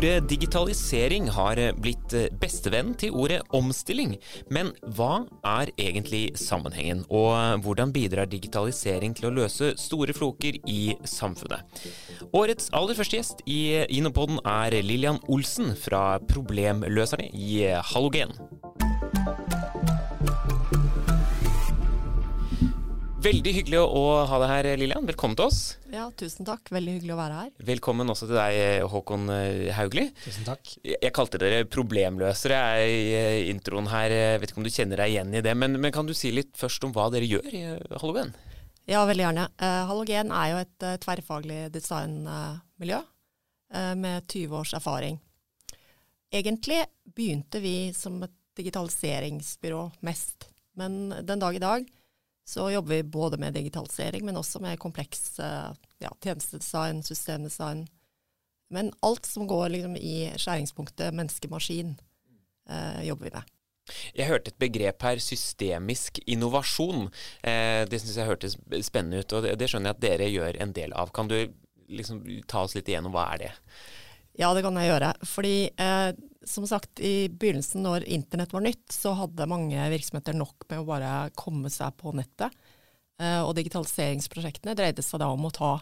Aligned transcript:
Ordet 0.00 0.28
digitalisering 0.30 1.26
har 1.34 1.58
blitt 1.76 2.14
bestevennen 2.40 2.94
til 2.96 3.12
ordet 3.12 3.40
omstilling. 3.52 4.14
Men 4.48 4.70
hva 4.96 5.26
er 5.44 5.72
egentlig 5.76 6.38
sammenhengen, 6.40 7.02
og 7.10 7.60
hvordan 7.64 7.92
bidrar 7.92 8.30
digitalisering 8.30 9.12
til 9.18 9.28
å 9.28 9.34
løse 9.42 9.74
store 9.76 10.14
floker 10.16 10.56
i 10.64 10.94
samfunnet? 11.04 11.82
Årets 12.30 12.68
aller 12.78 12.94
første 12.94 13.18
gjest 13.18 13.40
i 13.50 13.82
Inopoden 13.90 14.36
er 14.46 14.76
Lillian 14.86 15.16
Olsen 15.26 15.72
fra 15.74 16.20
Problemløserne 16.30 17.26
i 17.34 17.64
Halogen. 17.90 18.30
Veldig 23.20 23.52
hyggelig 23.56 23.80
å 23.82 24.04
ha 24.30 24.38
deg 24.40 24.52
her, 24.52 24.68
Lillian. 24.78 25.08
Velkommen 25.10 25.34
til 25.36 25.48
oss. 25.50 25.58
Ja, 25.90 26.06
tusen 26.16 26.46
takk. 26.46 26.70
Veldig 26.72 26.94
hyggelig 27.00 27.16
å 27.16 27.18
være 27.18 27.40
her. 27.40 27.50
Velkommen 27.72 28.14
også 28.14 28.28
til 28.30 28.38
deg, 28.38 28.86
Håkon 28.94 29.26
eh, 29.34 29.72
Haugli. 29.76 30.06
Tusen 30.22 30.46
takk. 30.46 30.70
Jeg 30.86 31.12
kalte 31.16 31.40
dere 31.42 31.66
problemløsere 31.68 32.60
i 32.86 33.02
eh, 33.18 33.40
introen 33.50 33.90
her. 33.90 34.14
Jeg 34.14 34.44
vet 34.44 34.54
ikke 34.54 34.62
om 34.62 34.70
du 34.70 34.72
kjenner 34.72 35.02
deg 35.02 35.16
igjen 35.16 35.34
i 35.34 35.42
det, 35.44 35.56
men, 35.58 35.76
men 35.82 35.92
kan 35.92 36.06
du 36.06 36.14
si 36.16 36.30
litt 36.32 36.54
først 36.56 36.86
om 36.86 36.94
hva 36.94 37.10
dere 37.12 37.26
gjør 37.26 37.50
i 37.50 37.66
Halogen? 37.98 38.32
Ja, 38.88 39.04
veldig 39.04 39.24
gjerne. 39.24 39.46
Uh, 39.60 39.82
Halogen 39.90 40.32
er 40.34 40.50
jo 40.52 40.60
et 40.62 40.84
uh, 40.86 40.96
tverrfaglig 41.02 41.58
designmiljø 41.74 43.00
uh, 43.00 43.94
med 43.98 44.26
20 44.26 44.56
års 44.56 44.74
erfaring. 44.78 45.20
Egentlig 46.32 46.84
begynte 47.04 47.60
vi 47.60 47.92
som 47.96 48.20
et 48.24 48.34
digitaliseringsbyrå 48.56 49.82
mest, 50.06 50.48
men 50.78 51.12
den 51.26 51.42
dag 51.42 51.56
i 51.56 51.62
dag 51.62 51.86
så 52.46 52.66
jobber 52.72 52.96
vi 52.96 53.02
både 53.02 53.38
med 53.38 53.54
digitalisering, 53.54 54.24
men 54.26 54.38
også 54.40 54.58
med 54.62 54.78
kompleks 54.82 55.38
ja, 55.38 56.10
tjenestedesign, 56.22 57.02
systemdesign. 57.06 57.84
Men 58.74 58.90
alt 59.06 59.26
som 59.26 59.46
går 59.46 59.68
liksom 59.70 59.94
i 59.96 60.32
skjæringspunktet 60.34 61.14
menneske-maskin, 61.14 61.94
jobber 63.06 63.28
vi 63.28 63.32
med. 63.36 63.54
Jeg 64.16 64.30
hørte 64.30 64.52
et 64.52 64.60
begrep 64.62 65.06
her, 65.06 65.22
systemisk 65.22 66.20
innovasjon. 66.26 67.08
Eh, 67.42 67.86
det 67.90 68.02
syns 68.02 68.18
jeg 68.20 68.30
hørtes 68.30 68.58
spennende 68.86 69.22
ut, 69.22 69.36
og 69.36 69.46
det, 69.46 69.56
det, 69.60 69.70
skjønner 69.70 69.92
jeg 69.92 69.98
at 69.98 70.04
dere 70.04 70.30
gjør 70.30 70.60
en 70.64 70.74
del 70.76 70.96
av. 70.96 71.12
Kan 71.16 71.30
du 71.30 71.38
liksom 71.90 72.22
ta 72.50 72.64
oss 72.66 72.76
litt 72.78 72.88
igjennom 72.90 73.14
hva 73.14 73.30
er 73.34 73.44
det? 73.44 73.52
Ja, 74.38 74.52
det 74.54 74.62
kan 74.64 74.76
jeg 74.78 74.90
gjøre. 74.92 75.12
Fordi 75.26 75.54
eh, 75.74 76.10
som 76.46 76.66
sagt, 76.68 77.00
i 77.02 77.28
begynnelsen 77.28 77.84
når 77.84 78.06
internett 78.08 78.54
var 78.54 78.64
nytt, 78.64 78.86
så 78.94 79.14
hadde 79.18 79.48
mange 79.50 79.88
virksomheter 79.92 80.36
nok 80.36 80.68
med 80.70 80.82
å 80.82 80.86
bare 80.88 81.14
komme 81.38 81.72
seg 81.72 81.96
på 82.00 82.14
nettet. 82.16 82.54
Eh, 83.20 83.40
og 83.42 83.54
digitaliseringsprosjektene 83.58 84.76
dreide 84.78 85.04
seg 85.04 85.20
da 85.22 85.28
om 85.34 85.44
å 85.48 85.52
ta 85.54 85.74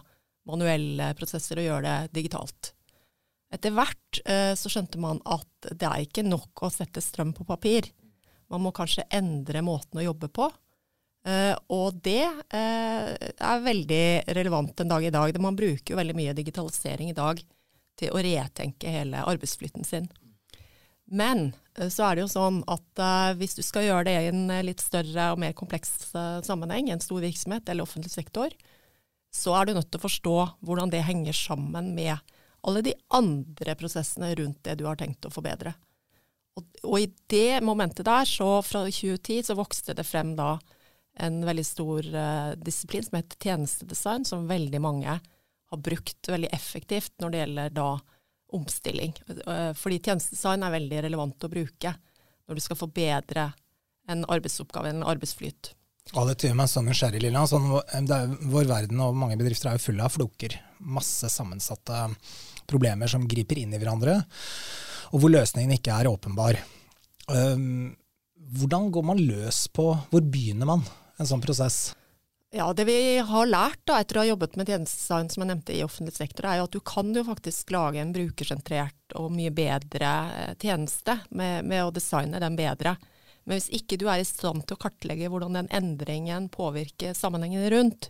manuelle 0.49 1.13
prosesser 1.19 1.61
og 1.61 1.67
gjøre 1.67 1.85
det 1.85 2.19
digitalt. 2.19 2.73
Etter 3.49 3.73
hvert 3.73 4.21
eh, 4.29 4.53
så 4.57 4.69
skjønte 4.69 5.01
man 5.01 5.21
at 5.25 5.71
det 5.73 5.87
er 5.87 6.05
ikke 6.05 6.25
nok 6.25 6.65
å 6.65 6.71
sette 6.73 7.01
strøm 7.01 7.33
på 7.33 7.47
papir. 7.49 7.89
Man 8.49 8.63
må 8.65 8.73
kanskje 8.75 9.07
endre 9.13 9.61
måten 9.65 10.01
å 10.01 10.05
jobbe 10.05 10.29
på. 10.33 10.49
Uh, 11.27 11.51
og 11.75 11.97
det 12.05 12.23
uh, 12.23 13.09
er 13.11 13.65
veldig 13.65 14.31
relevant 14.37 14.79
en 14.79 14.91
dag 14.93 15.03
i 15.03 15.11
dag. 15.13 15.35
Man 15.43 15.57
bruker 15.57 15.93
jo 15.93 15.99
veldig 15.99 16.15
mye 16.15 16.35
digitalisering 16.37 17.11
i 17.11 17.17
dag 17.17 17.41
til 17.99 18.15
å 18.15 18.21
retenke 18.23 18.93
hele 18.93 19.25
arbeidsflytten 19.27 19.83
sin. 19.83 20.07
Men 21.11 21.49
eh, 21.75 21.89
så 21.91 22.05
er 22.05 22.15
det 22.15 22.23
jo 22.23 22.31
sånn 22.31 22.61
at 22.71 23.01
hvis 23.35 23.57
du 23.57 23.63
skal 23.65 23.87
gjøre 23.87 24.05
det 24.07 24.13
i 24.13 24.29
en 24.29 24.45
litt 24.63 24.79
større 24.79 25.31
og 25.33 25.41
mer 25.41 25.55
kompleks 25.57 25.91
sammenheng, 26.45 26.87
en 26.93 27.01
stor 27.03 27.19
virksomhet 27.25 27.67
eller 27.67 27.83
offentlig 27.83 28.13
sektor, 28.13 28.53
så 29.33 29.57
er 29.57 29.67
du 29.67 29.73
nødt 29.75 29.89
til 29.91 29.99
å 29.99 30.05
forstå 30.05 30.35
hvordan 30.63 30.93
det 30.93 31.03
henger 31.09 31.35
sammen 31.35 31.91
med 31.97 32.21
alle 32.67 32.83
de 32.85 32.93
andre 33.15 33.75
prosessene 33.79 34.33
rundt 34.35 34.63
det 34.67 34.79
du 34.79 34.85
har 34.87 34.99
tenkt 34.99 35.25
å 35.27 35.31
forbedre. 35.33 35.73
Og, 36.59 36.65
og 36.83 36.97
i 36.99 37.07
det 37.31 37.61
momentet 37.63 38.07
der, 38.07 38.27
så 38.27 38.59
fra 38.65 38.83
2010, 38.87 39.45
så 39.47 39.55
vokste 39.57 39.95
det 39.95 40.07
frem 40.07 40.35
da 40.39 40.57
en 41.19 41.41
veldig 41.45 41.65
stor 41.65 42.07
uh, 42.13 42.51
disiplin 42.59 43.03
som 43.03 43.19
heter 43.19 43.39
tjenestedesign, 43.43 44.25
som 44.27 44.47
veldig 44.49 44.81
mange 44.83 45.17
har 45.69 45.81
brukt 45.83 46.29
veldig 46.31 46.51
effektivt 46.55 47.13
når 47.21 47.31
det 47.31 47.41
gjelder 47.43 47.73
da 47.75 47.89
omstilling. 48.55 49.15
Uh, 49.45 49.71
fordi 49.77 50.01
tjenestedesign 50.03 50.63
er 50.65 50.75
veldig 50.77 51.03
relevant 51.07 51.47
å 51.47 51.51
bruke 51.51 51.95
når 52.49 52.57
du 52.57 52.63
skal 52.65 52.79
forbedre 52.79 53.49
en 54.09 54.23
arbeidsoppgave, 54.25 54.89
en 54.89 55.05
arbeidsflyt. 55.05 55.73
Og 56.17 56.25
det 56.25 56.47
gjør 56.47 56.57
meg 56.57 56.69
så 56.71 56.81
nysgjerrig, 56.81 57.21
Lilla. 57.21 57.43
Sånn, 57.49 57.67
er, 57.93 58.31
vår 58.49 58.69
verden 58.69 59.01
og 59.05 59.17
mange 59.17 59.37
bedrifter 59.37 59.69
er 59.69 59.77
jo 59.77 59.85
fulle 59.89 60.05
av 60.05 60.15
floker. 60.15 60.55
Masse 60.81 61.29
sammensatte 61.29 62.07
problemer 62.69 63.09
som 63.11 63.27
griper 63.29 63.61
inn 63.61 63.73
i 63.73 63.79
hverandre, 63.81 64.19
og 65.09 65.21
hvor 65.21 65.31
løsningen 65.33 65.73
ikke 65.77 65.95
er 65.95 66.09
åpenbar. 66.09 66.59
Um, 67.29 67.95
hvordan 68.57 68.89
går 68.93 69.05
man 69.05 69.19
løs 69.21 69.67
på 69.69 69.83
Hvor 70.09 70.23
begynner 70.25 70.65
man 70.65 70.81
en 71.21 71.27
sånn 71.29 71.43
prosess? 71.43 71.91
Ja, 72.49 72.71
Det 72.73 72.87
vi 72.87 73.19
har 73.21 73.45
lært 73.45 73.83
da, 73.85 73.99
etter 74.01 74.17
å 74.17 74.23
ha 74.23 74.29
jobbet 74.31 74.55
med 74.57 74.71
tjenestedesign 74.71 75.27
som 75.29 75.43
jeg 75.43 75.49
nevnte 75.51 75.75
i 75.75 75.83
offentlig 75.85 76.15
sektor, 76.15 76.47
er 76.49 76.57
jo 76.57 76.65
at 76.65 76.73
du 76.73 76.79
kan 76.81 77.11
jo 77.13 77.21
faktisk 77.27 77.69
lage 77.75 78.01
en 78.01 78.13
brukersentrert 78.15 79.13
og 79.21 79.29
mye 79.35 79.53
bedre 79.53 80.13
eh, 80.33 80.55
tjeneste 80.57 81.19
med, 81.29 81.67
med, 81.69 81.83
å 81.85 81.93
designe 81.93 82.41
den 82.41 82.57
bedre. 82.57 82.95
Men 83.45 83.57
hvis 83.57 83.69
ikke 83.79 83.97
du 83.99 84.07
er 84.11 84.21
i 84.21 84.27
stand 84.27 84.65
til 84.67 84.77
å 84.77 84.81
kartlegge 84.83 85.29
hvordan 85.31 85.57
den 85.57 85.69
endringen 85.73 86.49
påvirker 86.53 87.17
sammenhengen 87.17 87.69
rundt, 87.73 88.09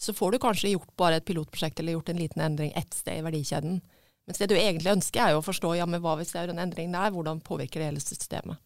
så 0.00 0.12
får 0.12 0.34
du 0.34 0.42
kanskje 0.42 0.72
gjort 0.74 0.90
bare 1.00 1.20
et 1.20 1.26
pilotprosjekt 1.28 1.80
eller 1.80 1.96
gjort 1.96 2.10
en 2.12 2.20
liten 2.20 2.42
endring 2.44 2.72
ett 2.76 2.94
sted 2.94 3.20
i 3.20 3.24
verdikjeden. 3.24 3.78
Mens 4.26 4.40
det 4.40 4.48
du 4.50 4.56
egentlig 4.56 4.92
ønsker 4.94 5.20
er 5.20 5.34
jo 5.34 5.42
å 5.42 5.44
forstå 5.44 5.74
ja, 5.78 5.86
men 5.88 6.02
hva 6.04 6.16
hvis 6.18 6.32
det 6.34 6.42
er 6.42 6.52
en 6.52 6.62
endring 6.62 6.92
der, 6.92 7.12
hvordan 7.12 7.42
påvirker 7.44 7.80
det 7.80 7.90
hele 7.92 8.02
systemet. 8.02 8.60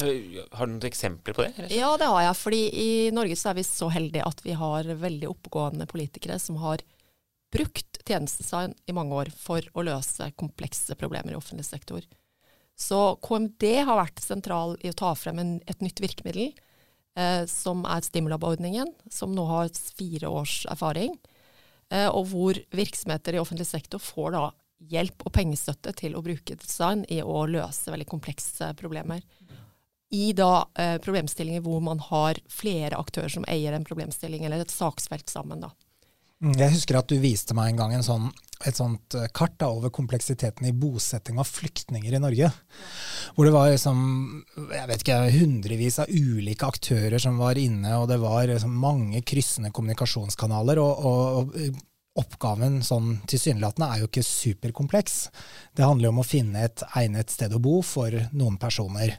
Har 0.00 0.66
du 0.66 0.72
noen 0.72 0.88
eksempler 0.88 1.36
på 1.36 1.44
det? 1.44 1.68
Ja, 1.70 1.92
det 1.98 2.08
har 2.10 2.24
jeg. 2.24 2.36
fordi 2.40 2.62
i 2.82 2.88
Norge 3.14 3.36
så 3.38 3.52
er 3.52 3.60
vi 3.60 3.66
så 3.66 3.88
heldige 3.94 4.26
at 4.26 4.42
vi 4.42 4.56
har 4.58 4.90
veldig 4.90 5.30
oppegående 5.30 5.86
politikere 5.90 6.40
som 6.42 6.58
har 6.64 6.82
brukt 7.54 8.00
tjenestedesign 8.02 8.74
i 8.90 8.96
mange 8.96 9.14
år 9.14 9.30
for 9.30 9.62
å 9.78 9.84
løse 9.86 10.32
komplekse 10.34 10.96
problemer 10.98 11.32
i 11.34 11.38
offentlig 11.38 11.68
sektor. 11.68 12.02
Så 12.76 13.16
KMD 13.22 13.64
har 13.86 14.00
vært 14.00 14.22
sentral 14.22 14.74
i 14.82 14.90
å 14.90 14.96
ta 14.98 15.12
frem 15.18 15.38
en, 15.42 15.54
et 15.70 15.84
nytt 15.84 16.02
virkemiddel, 16.02 16.50
eh, 17.18 17.44
som 17.50 17.84
er 17.86 18.02
Stimulab-ordningen, 18.06 18.90
som 19.10 19.34
nå 19.34 19.46
har 19.50 19.70
fire 19.98 20.30
års 20.30 20.64
erfaring, 20.70 21.14
eh, 21.90 22.08
og 22.08 22.28
hvor 22.32 22.58
virksomheter 22.74 23.36
i 23.36 23.42
offentlig 23.42 23.68
sektor 23.70 24.02
får 24.02 24.34
da 24.34 24.44
hjelp 24.90 25.22
og 25.24 25.32
pengestøtte 25.32 25.94
til 25.96 26.18
å 26.18 26.22
bruke 26.24 26.58
design 26.58 27.06
i 27.08 27.22
å 27.22 27.46
løse 27.48 27.94
veldig 27.94 28.10
komplekse 28.10 28.72
problemer 28.76 29.22
i 30.14 30.32
da 30.36 30.68
eh, 30.78 30.96
problemstillinger 31.02 31.62
hvor 31.64 31.80
man 31.82 31.98
har 32.10 32.38
flere 32.50 32.98
aktører 33.00 33.32
som 33.32 33.46
eier 33.50 33.74
en 33.74 33.86
problemstilling, 33.86 34.44
eller 34.44 34.62
et 34.62 34.74
saksfelt 34.74 35.30
sammen. 35.30 35.64
da. 35.64 35.72
Mm, 36.44 36.58
jeg 36.60 36.74
husker 36.74 36.98
at 36.98 37.08
du 37.08 37.16
viste 37.22 37.56
meg 37.56 37.72
en 37.72 37.78
gang 37.78 37.94
en 37.96 38.04
sånn, 38.04 38.26
et 38.68 38.76
sånt 38.76 39.16
eh, 39.16 39.30
kart 39.32 39.54
da, 39.60 39.70
over 39.72 39.92
kompleksiteten 39.94 40.68
i 40.68 40.74
bosetting 40.76 41.38
av 41.40 41.48
flyktninger 41.48 42.12
i 42.12 42.20
Norge. 42.20 42.50
Hvor 43.32 43.48
det 43.48 43.54
var 43.54 43.70
liksom, 43.72 44.02
jeg 44.60 44.90
vet 44.90 45.04
ikke, 45.04 45.18
hundrevis 45.38 45.98
av 46.04 46.12
ulike 46.12 46.68
aktører 46.68 47.16
som 47.22 47.40
var 47.40 47.60
inne, 47.60 47.96
og 47.96 48.10
det 48.12 48.20
var 48.20 48.44
liksom 48.50 48.76
mange 48.76 49.24
kryssende 49.24 49.72
kommunikasjonskanaler. 49.72 50.82
og, 50.84 51.08
og, 51.08 51.56
og 51.56 51.82
Oppgaven 52.14 52.78
sånn 52.86 53.16
tilsynelatende 53.26 53.88
er 53.90 54.02
jo 54.02 54.08
ikke 54.08 54.22
superkompleks. 54.22 55.16
Det 55.74 55.82
handler 55.82 56.08
jo 56.08 56.12
om 56.14 56.20
å 56.22 56.26
finne 56.26 56.62
et 56.62 56.84
egnet 56.94 57.32
sted 57.34 57.54
å 57.56 57.62
bo 57.62 57.80
for 57.82 58.14
noen 58.32 58.58
personer. 58.62 59.16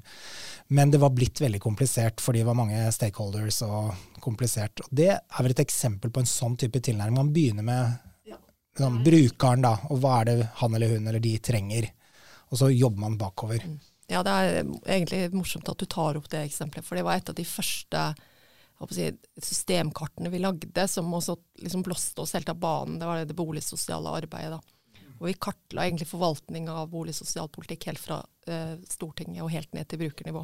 Men 0.72 0.94
det 0.94 1.02
var 1.04 1.12
blitt 1.14 1.42
veldig 1.44 1.60
komplisert 1.62 2.24
fordi 2.24 2.42
det 2.42 2.48
var 2.48 2.58
mange 2.58 2.86
stakeholders 2.96 3.60
og 3.68 4.22
komplisert. 4.24 4.80
Og 4.86 4.94
det 4.96 5.12
er 5.12 5.42
vel 5.42 5.52
et 5.52 5.64
eksempel 5.66 6.14
på 6.14 6.24
en 6.24 6.30
sånn 6.30 6.56
type 6.62 6.80
tilnærming. 6.80 7.20
Man 7.20 7.34
begynner 7.36 7.68
med 7.68 8.32
ja. 8.32 8.40
sånn, 8.80 9.02
brukeren, 9.06 9.68
da, 9.68 9.76
og 9.92 10.00
hva 10.00 10.22
er 10.22 10.32
det 10.32 10.38
han 10.62 10.80
eller 10.80 10.96
hun 10.96 11.12
eller 11.12 11.24
de 11.24 11.36
trenger. 11.44 11.90
Og 12.48 12.62
så 12.62 12.72
jobber 12.72 13.04
man 13.04 13.20
bakover. 13.20 13.60
Mm. 13.68 13.78
Ja, 14.08 14.22
det 14.24 14.32
er 14.32 14.58
egentlig 14.62 15.22
morsomt 15.34 15.70
at 15.70 15.82
du 15.82 15.88
tar 15.90 16.18
opp 16.18 16.30
det 16.30 16.44
eksempelet, 16.46 16.86
for 16.86 16.98
det 16.98 17.06
var 17.06 17.20
et 17.20 17.30
av 17.32 17.38
de 17.38 17.46
første 17.50 18.02
si, 18.92 19.10
systemkartene 19.40 20.32
vi 20.34 20.42
lagde, 20.44 20.88
som 20.92 21.14
også 21.14 21.38
liksom 21.64 21.84
blåste 21.86 22.22
oss 22.22 22.36
helt 22.36 22.50
av 22.52 22.60
banen. 22.60 23.00
Det 23.00 23.10
var 23.10 23.24
det 23.24 23.38
boligsosiale 23.38 24.16
arbeidet. 24.22 24.58
da. 24.58 25.06
Og 25.20 25.30
vi 25.30 25.36
kartla 25.40 25.86
egentlig 25.86 26.10
forvaltning 26.10 26.68
av 26.70 26.90
boligsosial 26.92 27.48
politikk 27.54 27.88
helt 27.90 28.04
fra 28.04 28.20
eh, 28.52 28.76
Stortinget 28.90 29.46
og 29.46 29.54
helt 29.54 29.72
ned 29.74 29.88
til 29.88 30.02
brukernivå. 30.04 30.44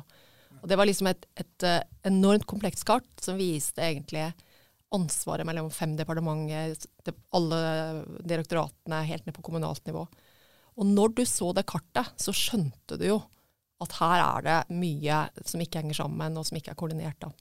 Og 0.62 0.70
Det 0.70 0.78
var 0.78 0.88
liksom 0.88 1.10
et, 1.10 1.26
et 1.40 1.66
uh, 1.66 1.82
enormt 2.08 2.46
komplekst 2.50 2.86
kart 2.86 3.08
som 3.24 3.40
viste 3.40 3.82
egentlig 3.82 4.30
ansvaret 4.92 5.48
mellom 5.48 5.70
fem 5.74 5.96
departementer, 5.96 6.76
alle 7.34 7.60
direktoratene 8.28 9.00
helt 9.08 9.26
ned 9.26 9.36
på 9.38 9.46
kommunalt 9.48 9.86
nivå. 9.88 10.04
Og 10.80 10.88
når 10.88 11.16
du 11.16 11.24
så 11.28 11.52
det 11.56 11.66
kartet, 11.70 12.12
så 12.20 12.36
skjønte 12.36 13.00
du 13.00 13.08
jo 13.08 13.22
at 13.82 13.96
her 13.98 14.22
er 14.22 14.46
det 14.46 14.58
mye 14.78 15.24
som 15.48 15.64
ikke 15.64 15.82
henger 15.82 16.04
sammen, 16.04 16.38
og 16.38 16.46
som 16.46 16.60
ikke 16.60 16.76
er 16.76 16.80
koordinert. 16.80 17.18
da. 17.24 17.32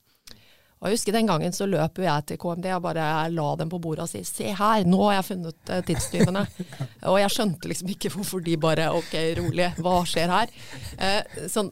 Og 0.80 0.88
jeg 0.88 0.96
husker 0.96 1.12
Den 1.12 1.28
gangen 1.28 1.52
så 1.52 1.66
løp 1.68 1.98
jeg 2.00 2.24
til 2.26 2.38
KMD 2.40 2.66
og 2.72 2.84
bare 2.86 3.06
la 3.28 3.48
dem 3.60 3.68
på 3.68 3.80
bordet 3.84 4.06
og 4.06 4.08
si 4.08 4.22
se 4.24 4.48
her, 4.56 4.86
nå 4.88 5.00
har 5.02 5.18
jeg 5.18 5.26
funnet 5.26 5.72
uh, 5.72 5.80
tidstyvene. 5.84 6.44
og 7.10 7.18
jeg 7.20 7.32
skjønte 7.34 7.68
liksom 7.68 7.90
ikke 7.92 8.12
hvorfor 8.14 8.40
de 8.44 8.54
bare 8.60 8.86
ok, 8.96 9.16
rolig, 9.42 9.66
hva 9.84 9.98
skjer 10.08 10.32
her? 10.32 10.54
Uh, 10.96 11.42
sånn, 11.52 11.68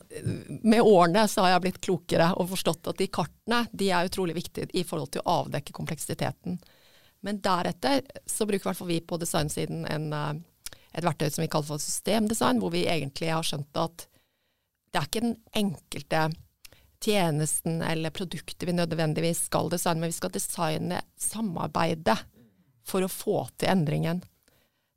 med 0.61 0.85
årene 0.85 1.25
så 1.25 1.47
har 1.47 1.55
jeg 1.55 1.65
blitt 1.65 1.81
klokere 1.89 2.35
og 2.37 2.51
forstått 2.53 2.91
at 2.93 3.01
de 3.01 3.09
kartene 3.09 3.63
de 3.73 3.89
er 3.97 4.11
utrolig 4.11 4.37
viktige 4.37 4.69
i 4.77 4.85
forhold 4.85 5.15
til 5.15 5.25
å 5.25 5.39
avdekke 5.39 5.73
kompleksiteten. 5.79 6.59
Men 7.25 7.41
deretter 7.43 8.05
så 8.29 8.45
bruker 8.47 8.67
i 8.67 8.69
hvert 8.69 8.81
fall 8.83 8.93
vi 8.93 9.01
på 9.09 9.21
designsiden 9.25 9.87
en, 9.89 10.13
uh, 10.13 10.77
et 10.93 11.09
verktøy 11.09 11.31
som 11.33 11.47
vi 11.47 11.49
kaller 11.49 11.71
for 11.71 11.81
systemdesign, 11.81 12.61
hvor 12.61 12.77
vi 12.77 12.85
egentlig 12.85 13.33
har 13.33 13.47
skjønt 13.47 13.81
at 13.81 14.05
det 14.93 15.01
er 15.01 15.09
ikke 15.09 15.25
den 15.25 15.35
enkelte 15.57 16.27
tjenesten 17.09 17.81
eller 17.83 18.13
produktet 18.15 18.69
vi 18.69 18.75
nødvendigvis 18.77 19.47
skal 19.49 19.71
designe, 19.73 20.03
men 20.03 20.13
vi 20.13 20.19
skal 20.19 20.33
designe 20.35 21.01
samarbeidet 21.21 22.19
for 22.89 23.05
å 23.05 23.13
få 23.13 23.43
til 23.57 23.73
endringen. 23.73 24.21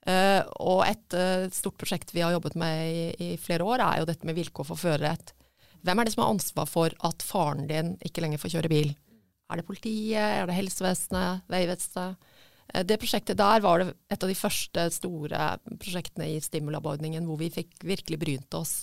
Uh, 0.02 0.42
og 0.66 0.82
et 0.88 1.14
uh, 1.14 1.46
stort 1.54 1.78
prosjekt 1.78 2.14
vi 2.16 2.24
har 2.26 2.34
jobbet 2.34 2.56
med 2.58 2.80
i, 2.90 3.04
i, 3.22 3.30
flere 3.38 3.68
år, 3.68 3.84
er 3.86 4.02
jo 4.02 4.10
dette 4.10 4.26
med 4.26 4.38
vilkår 4.38 4.66
for 4.72 4.80
førerrett. 4.82 5.36
Hvem 5.86 6.02
er 6.02 6.08
det 6.08 6.14
som 6.16 6.24
har 6.24 6.34
ansvar 6.34 6.70
for 6.70 6.96
at 7.06 7.26
faren 7.26 7.68
din 7.70 7.94
ikke 8.06 8.24
lenger 8.24 8.42
får 8.42 8.56
kjøre 8.56 8.72
bil? 8.72 8.96
Er 9.52 9.60
det 9.60 9.68
politiet, 9.68 10.18
er 10.18 10.50
det 10.50 10.58
helsevesenet, 10.58 11.46
Vegvesenet? 11.54 12.32
Uh, 12.74 12.82
det 12.88 12.98
prosjektet 13.02 13.38
der 13.38 13.62
var 13.62 13.84
det 13.84 13.92
et 14.10 14.26
av 14.26 14.32
de 14.32 14.40
første 14.40 14.88
store 14.96 15.52
prosjektene 15.70 16.32
i 16.34 16.42
Stimulab-ordningen 16.42 17.30
hvor 17.30 17.38
vi 17.44 17.52
fikk 17.54 17.86
virkelig 17.86 18.22
brynt 18.26 18.58
oss 18.58 18.80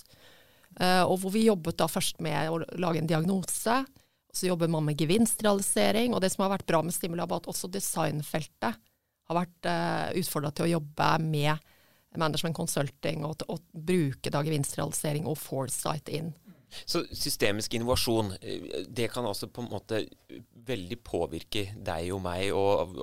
og 0.77 1.15
hvor 1.19 1.33
vi 1.33 1.47
jobbet 1.47 1.79
da 1.79 1.89
først 1.91 2.21
med 2.23 2.51
å 2.51 2.59
lage 2.79 3.01
en 3.01 3.09
diagnose. 3.09 3.79
Så 4.31 4.47
jobber 4.47 4.69
man 4.71 4.85
med 4.85 4.99
gevinstrealisering. 5.01 6.13
Og 6.13 6.21
det 6.23 6.29
som 6.31 6.45
har 6.45 6.53
vært 6.53 6.67
bra 6.69 6.83
med 6.85 6.95
Stimulab, 6.95 7.33
er 7.33 7.41
at 7.41 7.49
også 7.51 7.71
designfeltet 7.73 8.77
har 9.29 9.37
vært 9.37 9.69
eh, 9.69 10.19
utfordra 10.21 10.51
til 10.53 10.65
å 10.65 10.73
jobbe 10.77 11.09
med 11.25 11.69
management 12.17 12.57
consulting 12.57 13.25
og, 13.27 13.43
og 13.51 13.61
bruke 13.69 14.31
da 14.33 14.41
gevinstrealisering 14.45 15.27
og 15.29 15.37
foresight 15.37 16.09
inn. 16.09 16.31
Så 16.85 17.01
systemisk 17.15 17.73
innovasjon, 17.73 18.31
eh, 18.41 18.85
det 18.87 19.09
kan 19.13 19.25
også 19.25 19.49
på 19.53 19.63
en 19.63 19.71
måte 19.71 20.03
veldig 20.69 20.99
påvirke 21.05 21.65
deg 21.73 22.11
og 22.13 22.21
meg 22.23 22.53
og 22.53 22.95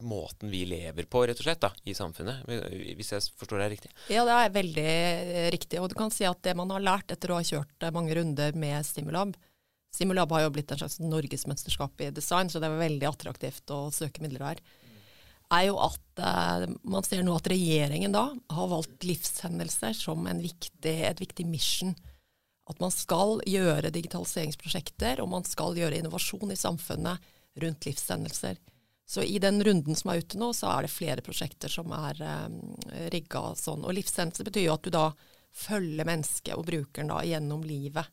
måten 0.00 0.52
vi 0.52 0.64
lever 0.68 1.08
på, 1.10 1.26
rett 1.28 1.38
og 1.38 1.46
slett, 1.46 1.62
da, 1.62 1.72
i 1.84 1.94
samfunnet. 1.96 2.46
Hvis 2.96 3.12
jeg 3.12 3.28
forstår 3.38 3.64
deg 3.64 3.74
riktig? 3.76 3.92
Ja, 4.12 4.24
det 4.28 4.36
er 4.38 4.58
veldig 4.58 4.90
eh, 4.90 5.48
riktig. 5.54 5.80
Og 5.82 5.92
du 5.92 5.96
kan 5.98 6.12
si 6.14 6.26
at 6.28 6.42
det 6.44 6.56
man 6.58 6.72
har 6.72 6.84
lært 6.84 7.12
etter 7.12 7.32
å 7.32 7.40
ha 7.40 7.46
kjørt 7.46 7.84
eh, 7.84 7.94
mange 7.94 8.16
runder 8.18 8.56
med 8.58 8.86
Stimulab 8.88 9.36
Stimulab 9.92 10.30
har 10.32 10.46
jo 10.46 10.52
blitt 10.54 10.70
en 10.72 10.80
slags 10.80 11.00
norgesmesterskap 11.04 12.00
i 12.00 12.12
design, 12.16 12.48
så 12.48 12.60
det 12.60 12.70
er 12.70 12.80
veldig 12.80 13.10
attraktivt 13.10 13.72
å 13.74 13.90
søke 13.92 14.22
midler 14.24 14.46
her. 14.46 14.62
er 15.52 15.66
jo 15.66 15.76
at 15.84 16.22
eh, 16.24 16.64
Man 16.82 17.04
ser 17.04 17.20
nå 17.26 17.36
at 17.36 17.50
regjeringen 17.52 18.14
da 18.14 18.30
har 18.56 18.72
valgt 18.72 19.04
livshendelser 19.04 19.92
som 19.92 20.24
viktig, 20.24 20.96
et 21.10 21.20
viktig 21.20 21.46
mission 21.46 21.92
at 22.70 22.80
man 22.82 22.92
skal 22.94 23.40
gjøre 23.48 23.90
digitaliseringsprosjekter, 23.94 25.20
og 25.22 25.30
man 25.32 25.46
skal 25.48 25.76
gjøre 25.78 25.98
innovasjon 25.98 26.52
i 26.54 26.58
samfunnet 26.58 27.32
rundt 27.62 27.88
livshendelser. 27.88 28.60
Så 29.12 29.22
i 29.22 29.38
den 29.42 29.64
runden 29.64 29.96
som 29.98 30.12
er 30.12 30.22
ute 30.22 30.38
nå, 30.40 30.52
så 30.56 30.70
er 30.72 30.86
det 30.86 30.94
flere 30.94 31.24
prosjekter 31.24 31.68
som 31.72 31.90
er 31.92 32.20
um, 32.22 32.58
eh, 32.92 33.08
rigga 33.12 33.50
sånn. 33.58 33.82
Og 33.84 33.96
livshendelse 33.98 34.46
betyr 34.46 34.68
jo 34.68 34.76
at 34.76 34.86
du 34.86 34.92
da 34.94 35.08
følger 35.52 36.08
mennesket 36.08 36.54
og 36.56 36.64
brukeren 36.70 37.10
da 37.12 37.18
gjennom 37.26 37.64
livet. 37.66 38.08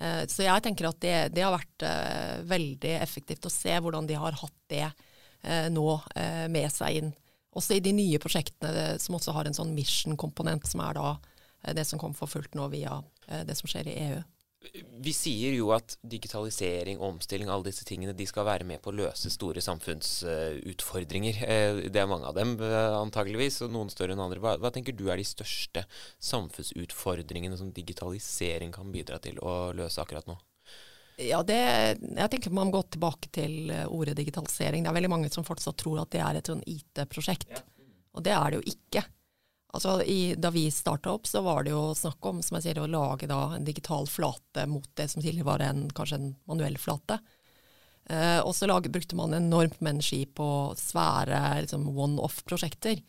Uh, 0.00 0.22
så 0.30 0.46
jeg 0.46 0.64
tenker 0.64 0.88
at 0.88 1.00
det, 1.02 1.16
det 1.34 1.44
har 1.44 1.52
vært 1.52 1.84
uh, 1.84 2.38
veldig 2.48 2.94
effektivt 3.02 3.50
å 3.50 3.52
se 3.52 3.74
hvordan 3.76 4.08
de 4.08 4.16
har 4.22 4.38
hatt 4.40 4.56
det 4.72 4.86
uh, 4.86 5.68
nå 5.74 5.98
med 6.54 6.70
seg 6.72 7.02
inn. 7.02 7.12
Også 7.52 7.76
i 7.76 7.84
de 7.84 7.92
nye 7.92 8.22
prosjektene 8.22 8.94
som 9.02 9.18
også 9.18 9.34
har 9.36 9.50
en 9.50 9.56
sånn 9.58 9.74
mission-komponent, 9.76 10.64
som 10.70 10.80
er 10.86 10.96
da 10.96 11.08
det 11.62 11.84
som 11.86 12.00
kom 12.00 12.14
for 12.16 12.30
fullt 12.30 12.56
nå 12.58 12.66
via 12.72 12.98
Eh, 13.28 13.44
det 13.46 13.56
som 13.58 13.70
skjer 13.70 13.88
i 13.88 13.98
EU. 14.08 14.22
Vi 15.02 15.10
sier 15.10 15.56
jo 15.56 15.72
at 15.74 15.96
digitalisering, 16.06 17.00
omstilling, 17.02 17.48
alle 17.50 17.66
disse 17.66 17.82
tingene 17.86 18.14
de 18.14 18.26
skal 18.30 18.46
være 18.46 18.66
med 18.66 18.78
på 18.82 18.92
å 18.92 18.94
løse 18.94 19.30
store 19.34 19.62
samfunnsutfordringer. 19.64 21.40
Eh, 21.42 21.80
det 21.90 21.98
er 21.98 22.10
mange 22.10 22.28
av 22.30 22.36
dem 22.38 22.54
eh, 22.62 22.94
antageligvis, 22.94 23.58
og 23.66 23.74
noen 23.74 23.90
større 23.90 24.14
enn 24.14 24.22
andre. 24.22 24.38
Hva, 24.42 24.54
hva 24.62 24.70
tenker 24.74 24.94
du 24.94 25.08
er 25.10 25.18
de 25.18 25.26
største 25.26 25.82
samfunnsutfordringene 26.22 27.58
som 27.58 27.72
digitalisering 27.74 28.74
kan 28.74 28.94
bidra 28.94 29.18
til 29.22 29.42
å 29.42 29.72
løse 29.76 30.02
akkurat 30.02 30.30
nå? 30.30 30.38
Ja, 31.22 31.42
det, 31.44 31.58
jeg 32.00 32.30
tenker 32.32 32.54
Man 32.54 32.70
må 32.70 32.78
gå 32.78 32.86
tilbake 32.94 33.28
til 33.34 33.68
ordet 33.84 34.14
digitalisering. 34.16 34.86
Det 34.86 34.90
er 34.90 34.96
veldig 34.96 35.10
mange 35.12 35.32
som 35.34 35.44
fortsatt 35.46 35.76
tror 35.82 36.00
at 36.02 36.14
det 36.14 36.22
er 36.22 36.38
et 36.38 36.48
sånn 36.48 36.62
IT-prosjekt. 36.70 37.64
Og 38.14 38.24
det 38.24 38.32
er 38.36 38.54
det 38.54 38.62
jo 38.62 38.72
ikke. 38.72 39.02
Altså, 39.72 40.02
i, 40.04 40.34
da 40.36 40.50
vi 40.52 40.66
starta 40.70 41.14
opp, 41.14 41.26
så 41.26 41.40
var 41.40 41.64
det 41.64 41.72
jo 41.72 41.94
snakk 41.96 42.26
om 42.28 42.42
som 42.44 42.58
jeg 42.58 42.66
sier, 42.66 42.82
å 42.82 42.90
lage 42.90 43.28
da, 43.30 43.54
en 43.56 43.64
digital 43.64 44.04
flate 44.10 44.66
mot 44.68 44.88
det 45.00 45.08
som 45.08 45.22
tidligere 45.22 45.48
var 45.48 45.64
en, 45.64 45.86
kanskje 45.96 46.18
en 46.18 46.34
manuell 46.50 46.76
flate. 46.80 47.16
Eh, 48.04 48.40
og 48.44 48.52
så 48.56 48.68
brukte 48.68 49.16
man 49.16 49.32
enormt 49.34 49.80
med 49.80 49.96
energi 49.96 50.26
på 50.26 50.74
svære 50.76 51.62
liksom, 51.64 51.88
one-off-prosjekter. 51.88 53.00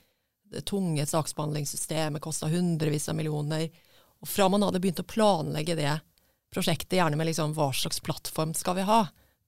Det 0.54 0.64
tunge 0.70 1.06
saksbehandlingssystemet 1.06 2.22
kosta 2.22 2.48
hundrevis 2.48 3.10
av 3.10 3.18
millioner. 3.20 3.68
Og 4.24 4.30
fra 4.30 4.48
man 4.48 4.64
hadde 4.64 4.80
begynt 4.80 5.02
å 5.04 5.10
planlegge 5.10 5.76
det 5.76 5.98
prosjektet, 6.54 6.96
gjerne 7.00 7.18
med 7.20 7.28
liksom, 7.28 7.58
hva 7.58 7.74
slags 7.76 8.00
plattform 8.06 8.54
skal 8.56 8.78
vi 8.80 8.88
ha, 8.88 9.02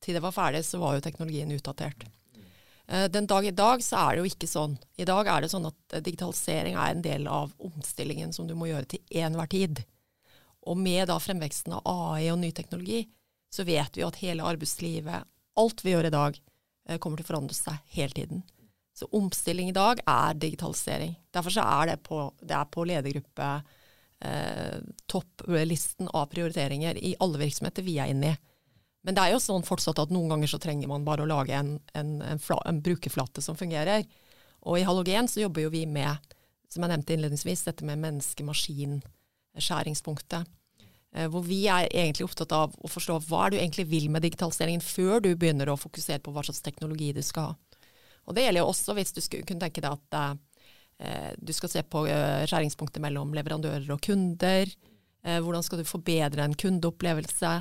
til 0.03 0.17
det 0.17 0.23
var 0.25 0.35
ferdig, 0.35 0.65
så 0.65 0.81
var 0.81 0.97
jo 0.97 1.05
teknologien 1.05 1.53
utdatert. 1.55 2.07
Eh, 2.87 3.05
den 3.11 3.27
dag 3.27 3.45
i 3.45 3.51
dag 3.51 3.83
så 3.83 3.97
er 3.97 4.15
det 4.15 4.23
jo 4.23 4.29
ikke 4.29 4.49
sånn. 4.49 4.77
I 4.97 5.07
dag 5.09 5.27
er 5.27 5.43
det 5.43 5.51
sånn 5.53 5.67
at 5.69 5.93
eh, 5.93 6.03
digitalisering 6.05 6.77
er 6.77 6.93
en 6.93 7.05
del 7.05 7.27
av 7.27 7.53
omstillingen 7.57 8.33
som 8.35 8.47
du 8.47 8.55
må 8.57 8.69
gjøre 8.69 8.95
til 8.95 9.21
enhver 9.23 9.49
tid. 9.51 9.83
Og 10.65 10.77
med 10.77 11.07
da 11.09 11.19
fremveksten 11.21 11.77
av 11.77 11.85
AI 11.89 12.31
og 12.33 12.41
ny 12.41 12.51
teknologi, 12.55 13.05
så 13.53 13.65
vet 13.65 13.97
vi 13.97 14.05
at 14.05 14.19
hele 14.21 14.45
arbeidslivet, 14.45 15.25
alt 15.61 15.85
vi 15.85 15.93
gjør 15.93 16.09
i 16.09 16.13
dag, 16.13 16.37
eh, 16.89 16.99
kommer 16.99 17.21
til 17.21 17.27
å 17.27 17.31
forandre 17.33 17.57
seg 17.57 17.81
hele 17.97 18.17
tiden. 18.17 18.43
Så 18.95 19.09
omstilling 19.11 19.69
i 19.69 19.75
dag 19.75 19.99
er 20.07 20.37
digitalisering. 20.39 21.17
Derfor 21.35 21.51
så 21.51 21.65
er 21.81 21.91
det 21.91 22.03
på, 22.05 22.29
det 22.39 22.55
er 22.55 22.69
på 22.71 22.85
ledergruppe 22.87 23.49
eh, 24.23 24.77
topplisten 25.11 26.07
av 26.13 26.29
prioriteringer 26.31 26.97
i 27.01 27.15
alle 27.19 27.41
virksomheter 27.41 27.83
vi 27.83 27.97
er 27.99 28.13
inne 28.13 28.35
i. 28.35 28.37
Men 29.05 29.13
det 29.15 29.21
er 29.21 29.31
jo 29.35 29.43
sånn 29.43 29.63
fortsatt 29.65 29.99
at 30.01 30.11
noen 30.13 30.29
ganger 30.33 30.47
så 30.49 30.57
trenger 30.61 30.87
man 30.89 31.05
bare 31.05 31.23
å 31.23 31.27
lage 31.29 31.53
en, 31.53 31.79
en, 31.93 32.21
en, 32.25 32.39
fla, 32.41 32.57
en 32.65 32.81
brukerflate 32.81 33.41
som 33.45 33.55
fungerer. 33.59 34.01
Og 34.65 34.79
i 34.79 34.85
Halogen 34.87 35.27
så 35.29 35.41
jobber 35.43 35.61
jo 35.67 35.75
vi 35.75 35.83
med, 35.85 36.17
som 36.73 36.81
jeg 36.81 36.89
nevnte 36.89 37.13
innledningsvis, 37.13 37.65
dette 37.67 37.83
med 37.85 38.01
menneske-maskin-skjæringspunktet. 38.01 40.43
Eh, 41.15 41.27
hvor 41.29 41.43
vi 41.45 41.67
er 41.69 41.85
egentlig 41.91 42.25
opptatt 42.25 42.51
av 42.57 42.73
å 42.75 42.87
forstå 42.89 43.19
hva 43.29 43.49
du 43.53 43.57
egentlig 43.59 43.85
vil 43.93 44.09
med 44.09 44.21
digitaliseringen, 44.25 44.81
før 44.81 45.21
du 45.21 45.35
begynner 45.37 45.69
å 45.69 45.77
fokusere 45.79 46.19
på 46.25 46.31
hva 46.33 46.43
slags 46.47 46.65
teknologi 46.65 47.13
du 47.13 47.21
skal 47.23 47.43
ha. 47.51 47.55
Og 48.25 48.33
det 48.33 48.43
gjelder 48.47 48.61
jo 48.63 48.71
også 48.71 48.89
hvis 48.97 49.13
du 49.13 49.21
skulle 49.21 49.45
kunne 49.45 49.61
tenke 49.61 49.81
deg 49.85 49.93
at 49.93 50.09
eh, 50.97 51.31
du 51.37 51.53
skal 51.53 51.69
se 51.71 51.81
på 51.85 52.07
eh, 52.09 52.45
skjæringspunktet 52.49 53.01
mellom 53.05 53.37
leverandører 53.37 53.85
og 53.93 54.01
kunder. 54.01 54.65
Eh, 55.21 55.39
hvordan 55.45 55.63
skal 55.65 55.79
du 55.81 55.85
forbedre 55.85 56.41
en 56.41 56.57
kundeopplevelse? 56.57 57.51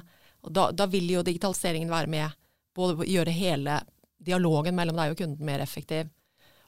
Og 0.44 0.52
da, 0.52 0.68
da, 0.76 0.86
vil 0.90 1.08
jo 1.10 1.24
digitaliseringen 1.24 1.92
være 1.92 2.10
med 2.12 2.40
både 2.76 3.00
å 3.00 3.08
gjøre 3.08 3.32
hele 3.34 3.78
dialogen 4.24 4.76
mellom 4.76 4.98
deg 4.98 5.14
og 5.14 5.20
kunden 5.20 5.46
mer 5.46 5.62
effektiv. 5.64 6.10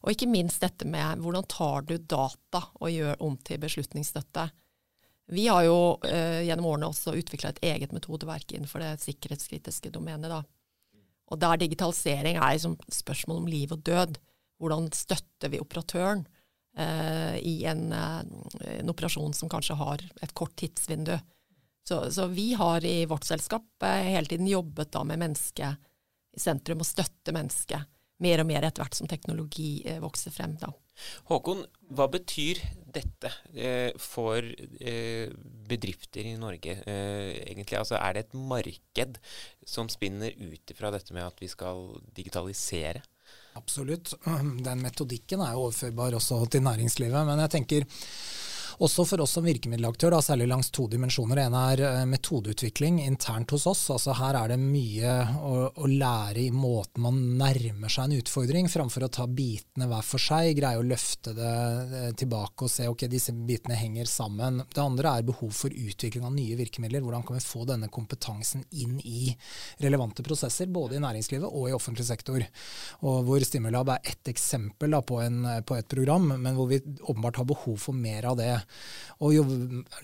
Og 0.04 0.12
ikke 0.12 0.28
minst 0.30 0.62
dette 0.62 0.86
med 0.88 1.22
hvordan 1.22 1.48
tar 1.50 1.86
du 1.88 1.96
data 1.98 2.62
og 2.78 2.92
gjør 2.92 3.20
om 3.26 3.36
til 3.44 3.60
beslutningsstøtte. 3.62 4.46
Vi 5.34 5.48
har 5.50 5.64
jo 5.66 5.78
eh, 6.06 6.44
gjennom 6.46 6.68
årene 6.70 6.90
også 6.92 7.16
utvikla 7.18 7.50
et 7.50 7.64
eget 7.72 7.94
metodeverk 7.96 8.52
innenfor 8.54 8.84
det 8.84 8.92
sikkerhetskritiske 9.02 9.90
domenet. 9.94 10.30
da. 10.30 10.44
Og 11.26 11.40
der 11.42 11.58
digitalisering 11.58 12.38
er 12.38 12.54
liksom 12.54 12.76
spørsmål 12.92 13.42
om 13.42 13.50
liv 13.50 13.72
og 13.74 13.82
død. 13.86 14.18
Hvordan 14.62 14.86
støtter 14.94 15.50
vi 15.52 15.60
operatøren 15.60 16.22
eh, 16.78 17.36
i 17.42 17.56
en, 17.68 17.90
eh, 17.92 18.20
en, 18.78 18.92
operasjon 18.92 19.34
som 19.34 19.50
kanskje 19.50 19.76
har 19.80 20.04
et 20.22 20.34
kort 20.38 20.54
tidsvindu? 20.60 21.16
Så, 21.86 22.00
så, 22.12 22.26
vi 22.26 22.52
har 22.58 22.84
i 22.84 23.04
vårt 23.06 23.24
selskap 23.24 23.82
eh, 23.86 24.08
hele 24.16 24.26
tiden 24.26 24.48
jobbet 24.50 24.90
da 24.94 25.04
med 25.06 25.22
mennesket 25.22 25.86
i 26.36 26.42
sentrum, 26.42 26.82
og 26.82 26.88
støtte 26.88 27.34
mennesket 27.34 27.92
mer 28.24 28.40
og 28.42 28.48
mer 28.48 28.64
etter 28.64 28.82
hvert 28.82 28.96
som 28.96 29.08
teknologi 29.10 29.70
eh, 29.86 30.00
vokser 30.02 30.34
frem. 30.34 30.56
da. 30.60 30.72
Håkon, 31.28 31.62
hva 31.92 32.06
betyr 32.10 32.60
dette 32.96 33.30
eh, 33.52 33.92
for 34.00 34.40
eh, 34.40 35.28
bedrifter 35.68 36.24
i 36.24 36.36
Norge 36.40 36.78
eh, 36.80 37.32
egentlig? 37.44 37.78
Altså, 37.78 37.98
er 38.00 38.16
det 38.16 38.26
et 38.26 38.38
marked 38.38 39.20
som 39.68 39.90
spinner 39.92 40.32
ut 40.40 40.72
ifra 40.72 40.92
dette 40.94 41.14
med 41.16 41.26
at 41.26 41.42
vi 41.42 41.50
skal 41.52 41.90
digitalisere? 42.16 43.04
Absolutt. 43.60 44.14
Den 44.66 44.82
metodikken 44.84 45.44
er 45.44 45.54
jo 45.54 45.68
overførbar 45.68 46.16
også 46.16 46.42
til 46.50 46.64
næringslivet. 46.64 47.28
Men 47.28 47.44
jeg 47.44 47.54
tenker 47.58 47.88
også 48.78 49.04
for 49.08 49.22
oss 49.24 49.36
som 49.36 49.46
virkemiddelaktør, 49.46 50.12
da, 50.12 50.20
særlig 50.24 50.48
langs 50.50 50.70
to 50.74 50.86
dimensjoner. 50.90 51.40
En 51.46 51.56
er 51.58 51.82
eh, 51.86 52.02
metodeutvikling 52.08 53.00
internt 53.04 53.54
hos 53.54 53.66
oss. 53.70 53.84
altså 53.94 54.16
Her 54.18 54.38
er 54.42 54.52
det 54.52 54.58
mye 54.60 55.14
å, 55.40 55.54
å, 55.72 55.88
lære 55.90 56.44
i 56.44 56.50
måten 56.54 57.04
man 57.06 57.20
nærmer 57.40 57.92
seg 57.92 58.08
en 58.10 58.20
utfordring, 58.20 58.70
framfor 58.72 59.06
å 59.06 59.10
ta 59.12 59.26
bitene 59.26 59.88
hver 59.90 60.06
for 60.06 60.22
seg. 60.22 60.52
Greie 60.58 60.80
å 60.80 60.86
løfte 60.86 61.34
det 61.36 61.52
eh, 62.02 62.10
tilbake 62.18 62.66
og 62.66 62.72
se 62.72 62.88
ok, 62.90 63.06
disse 63.12 63.34
bitene 63.36 63.78
henger 63.78 64.10
sammen. 64.10 64.62
Det 64.72 64.82
andre 64.82 65.16
er 65.16 65.28
behov 65.30 65.54
for 65.56 65.72
utvikling 65.72 66.26
av 66.28 66.34
nye 66.36 66.58
virkemidler. 66.58 67.04
Hvordan 67.04 67.26
kan 67.26 67.38
vi 67.38 67.44
få 67.46 67.64
denne 67.68 67.90
kompetansen 67.92 68.66
inn 68.76 69.00
i 69.04 69.30
relevante 69.82 70.24
prosesser, 70.26 70.68
både 70.72 70.98
i 70.98 71.02
næringslivet 71.02 71.48
og 71.48 71.70
i 71.70 71.74
offentlig 71.76 72.06
sektor. 72.08 72.44
Og 73.06 73.22
hvor 73.26 73.44
Stimulab 73.46 73.94
er 73.94 74.12
ett 74.12 74.30
eksempel 74.30 74.92
da, 74.92 75.02
på, 75.06 75.20
en, 75.24 75.42
på 75.66 75.76
et 75.78 75.88
program, 75.88 76.28
men 76.34 76.56
hvor 76.56 76.68
vi 76.70 76.80
åpenbart 76.82 77.40
har 77.40 77.48
behov 77.48 77.80
for 77.80 77.96
mer 77.96 78.28
av 78.32 78.38
det. 78.40 78.52
Og 79.24 79.32
jo, 79.32 79.44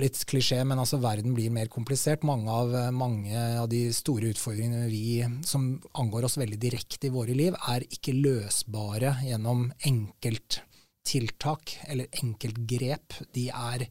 litt 0.00 0.18
klisjé, 0.28 0.62
men 0.64 0.80
altså 0.80 1.00
verden 1.02 1.36
blir 1.36 1.52
mer 1.52 1.70
komplisert. 1.72 2.24
Mange 2.24 2.50
av, 2.50 2.74
mange 2.96 3.46
av 3.60 3.68
de 3.72 3.84
store 3.92 4.32
utfordringene 4.32 4.88
vi, 4.92 5.22
som 5.46 5.74
angår 6.00 6.28
oss 6.28 6.38
veldig 6.40 6.60
direkte 6.60 7.10
i 7.10 7.14
våre 7.14 7.36
liv, 7.36 7.56
er 7.68 7.84
ikke 7.90 8.16
løsbare 8.16 9.18
gjennom 9.26 9.68
enkelt 9.88 10.62
tiltak 11.02 11.78
eller 11.90 12.06
enkeltgrep, 12.22 13.16
de 13.34 13.48
er 13.50 13.86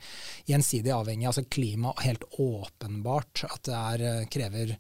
gjensidig 0.48 0.94
avhengige. 0.96 1.32
Altså 1.32 1.44
klima 1.52 1.94
helt 2.02 2.24
åpenbart 2.40 3.44
at 3.50 3.64
det 3.68 3.76
er, 3.80 4.04
eh, 4.08 4.28
krever 4.32 4.78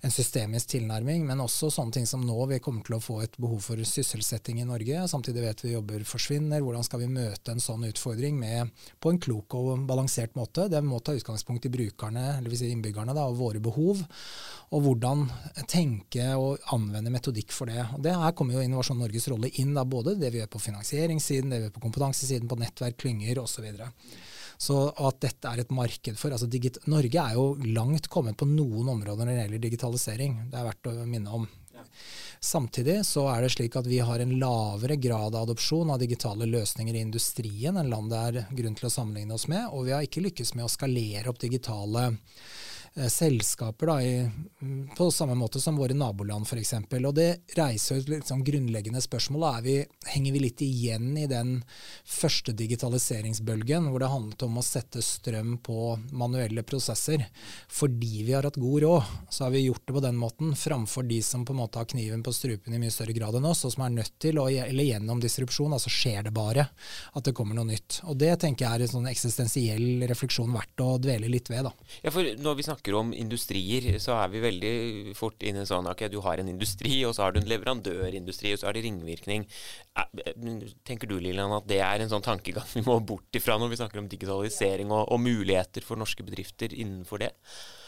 en 0.00 0.12
systemisk 0.12 0.70
tilnærming, 0.72 1.26
men 1.28 1.42
også 1.44 1.68
sånne 1.72 1.92
ting 1.92 2.06
som 2.08 2.22
nå. 2.24 2.36
Vi 2.48 2.60
kommer 2.64 2.84
til 2.86 2.96
å 2.96 3.02
få 3.04 3.18
et 3.24 3.34
behov 3.40 3.60
for 3.64 3.80
sysselsetting 3.84 4.62
i 4.62 4.66
Norge. 4.68 5.02
Samtidig 5.12 5.44
vet 5.44 5.64
vi 5.64 5.74
jobber 5.74 6.06
forsvinner. 6.08 6.62
Hvordan 6.64 6.86
skal 6.86 7.02
vi 7.02 7.10
møte 7.12 7.52
en 7.52 7.60
sånn 7.60 7.84
utfordring 7.90 8.38
med, 8.40 8.72
på 9.00 9.12
en 9.12 9.20
klok 9.20 9.56
og 9.58 9.84
balansert 9.88 10.38
måte? 10.38 10.70
Det 10.72 10.80
må 10.84 11.02
ta 11.04 11.16
utgangspunkt 11.18 11.68
i 11.68 11.72
brukerne, 11.74 12.38
eller 12.38 12.56
si 12.56 12.72
innbyggerne, 12.72 13.16
da, 13.16 13.26
og 13.28 13.38
våre 13.42 13.60
behov. 13.60 14.00
Og 14.70 14.86
hvordan 14.86 15.26
tenke 15.68 16.30
og 16.38 16.64
anvende 16.72 17.12
metodikk 17.12 17.52
for 17.52 17.68
det. 17.68 17.84
Og 17.96 18.04
det 18.06 18.16
Her 18.16 18.34
kommer 18.38 18.56
jo 18.56 18.64
Innovasjon 18.64 19.00
Norges 19.02 19.28
rolle 19.28 19.52
inn, 19.60 19.74
da, 19.76 19.84
både 19.84 20.16
det 20.16 20.32
vi 20.32 20.40
gjør 20.40 20.54
på 20.54 20.64
finansieringssiden, 20.70 21.52
det 21.52 21.60
vi 21.60 21.68
gjør 21.68 21.76
på 21.76 21.86
kompetansesiden, 21.88 22.48
på 22.48 22.60
nettverk, 22.60 22.96
klynger 23.04 23.42
osv. 23.44 23.68
Så 24.60 24.76
at 24.92 25.22
dette 25.24 25.48
er 25.48 25.62
et 25.62 25.72
marked 25.72 26.18
for 26.20 26.34
altså 26.36 26.48
Norge 26.92 27.22
er 27.22 27.38
jo 27.38 27.54
langt 27.72 28.10
kommet 28.12 28.36
på 28.36 28.48
noen 28.48 28.90
områder 28.92 29.24
når 29.24 29.32
det 29.32 29.44
gjelder 29.46 29.64
digitalisering. 29.64 30.36
Det 30.52 30.60
er 30.60 30.68
verdt 30.68 30.90
å 30.90 31.08
minne 31.08 31.32
om. 31.40 31.48
Samtidig 32.40 32.98
så 33.08 33.26
er 33.32 33.44
det 33.44 33.50
slik 33.52 33.76
at 33.76 33.88
vi 33.88 33.98
har 34.04 34.20
en 34.20 34.36
lavere 34.40 34.96
grad 35.00 35.34
av 35.34 35.44
adopsjon 35.44 35.90
av 35.92 36.00
digitale 36.00 36.48
løsninger 36.48 36.96
i 36.96 37.02
industrien 37.04 37.76
enn 37.76 37.92
land 37.92 38.12
det 38.12 38.20
er 38.20 38.52
grunn 38.56 38.76
til 38.78 38.88
å 38.88 38.92
sammenligne 38.92 39.36
oss 39.36 39.48
med, 39.52 39.66
og 39.72 39.84
vi 39.88 39.92
har 39.96 40.04
ikke 40.04 40.24
lykkes 40.24 40.54
med 40.56 40.64
å 40.64 40.72
skalere 40.72 41.28
opp 41.28 41.40
digitale 41.40 42.06
selskaper 42.94 43.86
da, 43.86 44.02
i, 44.02 44.30
mm, 44.60 44.90
på 44.96 45.10
samme 45.10 45.34
måte 45.34 45.60
som 45.60 45.76
våre 45.78 45.94
naboland 45.94 46.46
f.eks. 46.46 46.74
Og 46.74 47.14
det 47.14 47.28
reiser 47.56 48.00
et 48.00 48.08
liksom 48.10 48.42
grunnleggende 48.44 49.00
spørsmål. 49.00 49.46
Vi, 49.62 49.76
henger 50.10 50.32
vi 50.34 50.42
litt 50.42 50.62
igjen 50.64 51.12
i 51.18 51.26
den 51.30 51.60
første 52.04 52.52
digitaliseringsbølgen 52.58 53.86
hvor 53.90 54.02
det 54.02 54.10
handlet 54.10 54.42
om 54.46 54.58
å 54.58 54.64
sette 54.66 55.02
strøm 55.04 55.56
på 55.62 55.94
manuelle 56.10 56.64
prosesser? 56.66 57.24
Fordi 57.70 58.24
vi 58.26 58.34
har 58.34 58.48
hatt 58.48 58.58
god 58.60 58.82
råd, 58.82 59.14
så 59.30 59.46
har 59.46 59.54
vi 59.54 59.64
gjort 59.68 59.86
det 59.86 59.96
på 59.96 60.04
den 60.04 60.18
måten, 60.18 60.56
framfor 60.58 61.06
de 61.06 61.22
som 61.22 61.46
på 61.46 61.54
en 61.54 61.62
måte 61.62 61.78
har 61.78 61.88
kniven 61.90 62.24
på 62.26 62.34
strupen 62.34 62.74
i 62.74 62.82
mye 62.82 62.94
større 62.94 63.14
grad 63.16 63.38
enn 63.38 63.48
oss, 63.48 63.64
og 63.64 63.74
som 63.76 63.86
er 63.86 63.94
nødt 64.00 64.18
til, 64.22 64.42
å, 64.42 64.48
eller 64.50 64.88
gjennom 64.88 65.22
disrupsjon, 65.22 65.78
altså 65.78 65.92
skjer 65.92 66.26
det 66.26 66.34
bare 66.34 66.66
at 67.14 67.26
det 67.26 67.36
kommer 67.38 67.56
noe 67.56 67.70
nytt. 67.70 68.02
Og 68.10 68.18
det 68.18 68.34
tenker 68.42 68.66
jeg 68.66 68.80
er 68.80 68.86
en 68.86 68.94
sånn 68.96 69.10
eksistensiell 69.10 70.04
refleksjon 70.10 70.50
verdt 70.54 70.82
å 70.84 70.90
dvele 71.02 71.30
litt 71.30 71.50
ved. 71.52 71.70
da. 71.70 71.74
Ja, 72.02 72.10
for 72.14 72.26
når 72.26 72.58
vi 72.58 72.66
snakker 72.66 72.79
snakker 72.80 72.96
om 72.96 73.12
industrier, 73.12 73.98
så 74.00 74.16
er 74.22 74.30
vi 74.32 74.40
veldig 74.40 75.14
fort 75.14 75.42
inne 75.42 75.62
i 75.62 75.68
sånn 75.68 75.86
ok, 75.86 76.08
du 76.08 76.20
har 76.24 76.38
en 76.38 76.48
industri, 76.48 77.04
og 77.04 77.14
så 77.14 77.24
har 77.24 77.32
du 77.32 77.40
en 77.40 77.48
leverandørindustri, 77.48 78.54
og 78.54 78.60
så 78.60 78.68
er 78.68 78.74
det 78.74 78.84
ringvirkning. 78.86 79.44
Tenker 80.84 81.06
du 81.06 81.18
Lilian, 81.20 81.52
at 81.52 81.68
det 81.68 81.80
er 81.80 82.00
en 82.00 82.10
sånn 82.10 82.24
tankegang 82.24 82.66
vi 82.74 82.82
må 82.86 82.98
bort 83.00 83.36
ifra 83.36 83.58
når 83.58 83.70
vi 83.70 83.80
snakker 83.80 84.00
om 84.00 84.08
digitalisering 84.08 84.90
og, 84.90 85.10
og 85.12 85.20
muligheter 85.20 85.84
for 85.84 86.00
norske 86.00 86.24
bedrifter 86.24 86.72
innenfor 86.72 87.20
det? 87.20 87.32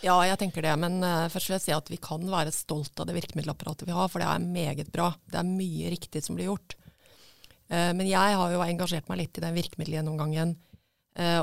Ja, 0.02 0.18
jeg 0.26 0.38
tenker 0.38 0.62
det. 0.62 0.74
Men 0.76 1.00
uh, 1.00 1.30
først 1.32 1.48
vil 1.48 1.56
jeg 1.56 1.66
si 1.68 1.76
at 1.76 1.90
vi 1.90 2.00
kan 2.02 2.24
være 2.28 2.52
stolt 2.52 2.98
av 3.00 3.08
det 3.08 3.16
virkemiddelapparatet 3.16 3.88
vi 3.88 3.96
har, 3.96 4.10
for 4.12 4.20
det 4.20 4.28
er 4.28 4.44
meget 4.44 4.92
bra. 4.92 5.12
Det 5.24 5.40
er 5.40 5.48
mye 5.48 5.92
riktig 5.94 6.24
som 6.26 6.36
blir 6.36 6.50
gjort. 6.50 6.76
Uh, 7.72 7.92
men 7.96 8.04
jeg 8.10 8.36
har 8.40 8.52
jo 8.52 8.66
engasjert 8.66 9.08
meg 9.08 9.24
litt 9.24 9.40
i 9.40 9.46
den 9.46 9.56
virkemiddelgjennomgangen 9.56 10.58
Eh, 10.71 10.71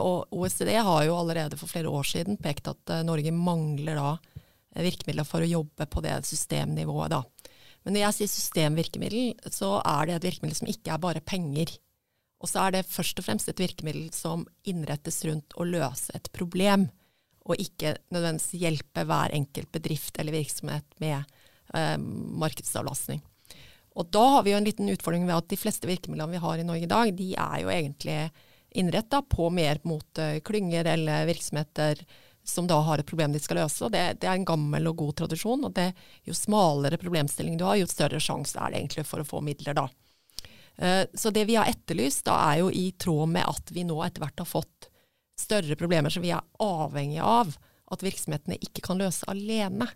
og 0.01 0.33
OECD 0.33 0.73
har 0.81 1.03
jo 1.05 1.17
allerede 1.19 1.57
for 1.59 1.69
flere 1.69 1.91
år 1.93 2.07
siden 2.09 2.39
pekt 2.41 2.71
at 2.71 2.93
eh, 2.93 3.05
Norge 3.05 3.33
mangler 3.35 3.99
da 3.99 4.13
eh, 4.15 4.81
virkemidler 4.85 5.27
for 5.27 5.45
å 5.45 5.49
jobbe 5.49 5.85
på 5.85 6.01
det 6.05 6.15
systemnivået. 6.25 7.13
da. 7.13 7.21
Men 7.85 7.95
når 7.95 8.05
jeg 8.07 8.17
sier 8.17 8.31
systemvirkemiddel, 8.33 9.51
så 9.53 9.77
er 9.85 10.09
det 10.09 10.17
et 10.17 10.27
virkemiddel 10.31 10.57
som 10.57 10.71
ikke 10.71 10.95
er 10.95 11.03
bare 11.03 11.23
penger. 11.25 11.75
Og 12.39 12.49
så 12.49 12.65
er 12.65 12.77
det 12.77 12.89
først 12.89 13.19
og 13.19 13.27
fremst 13.27 13.51
et 13.51 13.61
virkemiddel 13.61 14.09
som 14.15 14.47
innrettes 14.67 15.21
rundt 15.27 15.55
å 15.59 15.67
løse 15.67 16.13
et 16.15 16.31
problem, 16.35 16.88
og 17.49 17.61
ikke 17.61 17.95
nødvendigvis 18.13 18.61
hjelpe 18.61 19.05
hver 19.09 19.33
enkelt 19.35 19.71
bedrift 19.73 20.19
eller 20.21 20.35
virksomhet 20.35 20.85
med 21.01 21.21
eh, 21.73 21.97
markedsavlastning. 22.41 23.21
Og 23.99 24.11
da 24.13 24.21
har 24.35 24.45
vi 24.45 24.53
jo 24.53 24.59
en 24.59 24.67
liten 24.67 24.89
utfordring 24.91 25.25
ved 25.27 25.35
at 25.35 25.49
de 25.51 25.57
fleste 25.59 25.89
virkemidlene 25.89 26.38
vi 26.38 26.43
har 26.43 26.61
i 26.61 26.65
Norge 26.67 26.85
i 26.85 26.91
dag, 26.91 27.11
de 27.15 27.33
er 27.35 27.57
jo 27.63 27.73
egentlig 27.73 28.19
innretta 28.71 29.21
på 29.21 29.49
mer 29.49 29.79
mot 29.83 30.21
uh, 30.21 30.39
klynger 30.39 30.85
eller 30.85 31.25
virksomheter 31.25 32.03
som 32.43 32.67
da 32.67 32.79
har 32.81 32.97
et 32.97 33.05
problem 33.05 33.33
de 33.33 33.39
skal 33.39 33.61
løse. 33.61 33.89
det, 33.89 34.03
det, 34.21 34.27
er 34.27 34.39
en 34.39 34.45
gammel 34.45 34.88
og 34.89 34.97
god 34.97 35.15
tradisjon. 35.23 35.65
og 35.65 35.73
det, 35.73 35.93
Jo 36.25 36.33
smalere 36.33 36.97
problemstilling 36.97 37.57
du 37.57 37.65
har, 37.67 37.77
jo 37.77 37.89
større 37.89 38.21
sjanse 38.23 38.57
er 38.59 38.71
det 38.71 38.81
egentlig 38.81 39.05
for 39.05 39.21
å 39.21 39.27
få 39.27 39.41
midler 39.45 39.77
da. 39.77 39.88
Uh, 40.79 41.05
så 41.13 41.29
det 41.35 41.45
vi 41.49 41.57
har 41.59 41.69
etterlyst, 41.69 42.25
da 42.25 42.39
er 42.51 42.61
jo 42.63 42.71
i 42.71 42.91
tråd 42.97 43.29
med 43.35 43.45
at 43.47 43.73
vi 43.75 43.85
nå 43.88 43.99
etter 44.05 44.23
hvert 44.23 44.45
har 44.45 44.49
fått 44.49 44.89
større 45.39 45.75
problemer 45.79 46.11
som 46.11 46.23
vi 46.23 46.33
er 46.35 46.45
avhengig 46.59 47.21
av 47.23 47.53
at 47.89 48.03
virksomhetene 48.05 48.59
ikke 48.61 48.83
kan 48.85 48.99
løse 49.01 49.27
alene. 49.31 49.88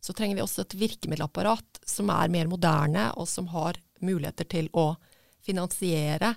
Så 0.00 0.14
trenger 0.14 0.38
vi 0.38 0.44
også 0.44 0.62
et 0.62 0.76
virkemiddelapparat 0.78 1.80
som 1.86 2.10
er 2.14 2.30
mer 2.32 2.48
moderne, 2.50 3.08
og 3.18 3.26
som 3.28 3.48
har 3.50 3.78
muligheter 4.04 4.46
til 4.48 4.68
å 4.76 4.92
finansiere 5.42 6.34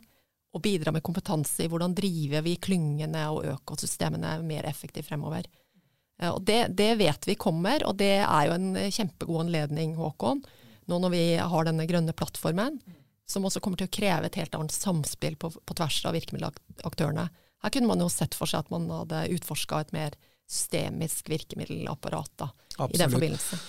og 0.55 0.63
bidra 0.65 0.93
med 0.93 1.05
kompetanse 1.05 1.65
i 1.65 1.69
hvordan 1.69 1.93
driver 1.97 2.43
vi 2.45 2.55
klyngene 2.61 3.25
og 3.33 3.45
økosystemene 3.51 4.39
mer 4.45 4.67
effektivt 4.69 5.09
fremover. 5.11 5.45
Eh, 6.21 6.31
og 6.31 6.41
det, 6.47 6.71
det, 6.77 6.95
vet 7.01 7.27
vi 7.29 7.37
kommer, 7.39 7.85
og 7.87 7.99
det 8.01 8.15
er 8.21 8.47
jo 8.47 8.55
en 8.55 8.71
kjempegod 8.89 9.45
anledning, 9.45 9.95
Håkon, 9.99 10.41
nå 10.89 11.01
når 11.03 11.13
vi 11.13 11.25
har 11.37 11.67
denne 11.67 11.85
grønne 11.89 12.15
plattformen, 12.17 12.79
som 13.29 13.45
også 13.45 13.61
kommer 13.61 13.77
til 13.77 13.89
å 13.89 13.93
kreve 13.93 14.25
et 14.25 14.39
helt 14.39 14.55
annet 14.57 14.73
samspill 14.73 15.37
på, 15.37 15.51
på 15.53 15.77
tvers 15.77 15.99
av 16.09 16.15
virkemiddelaktørene. 16.17 17.27
Her 17.59 17.73
kunne 17.75 17.91
man 17.91 18.01
jo 18.01 18.09
sett 18.09 18.33
for 18.37 18.49
seg 18.49 18.63
at 18.63 18.71
man 18.73 18.87
hadde 18.89 19.27
utforska 19.35 19.83
et 19.83 19.93
mer 19.93 20.17
systemisk 20.49 21.29
virkemiddelapparat 21.29 22.31
da, 22.41 22.49
i 22.87 22.97
den 22.97 23.11
forbindelse. 23.13 23.59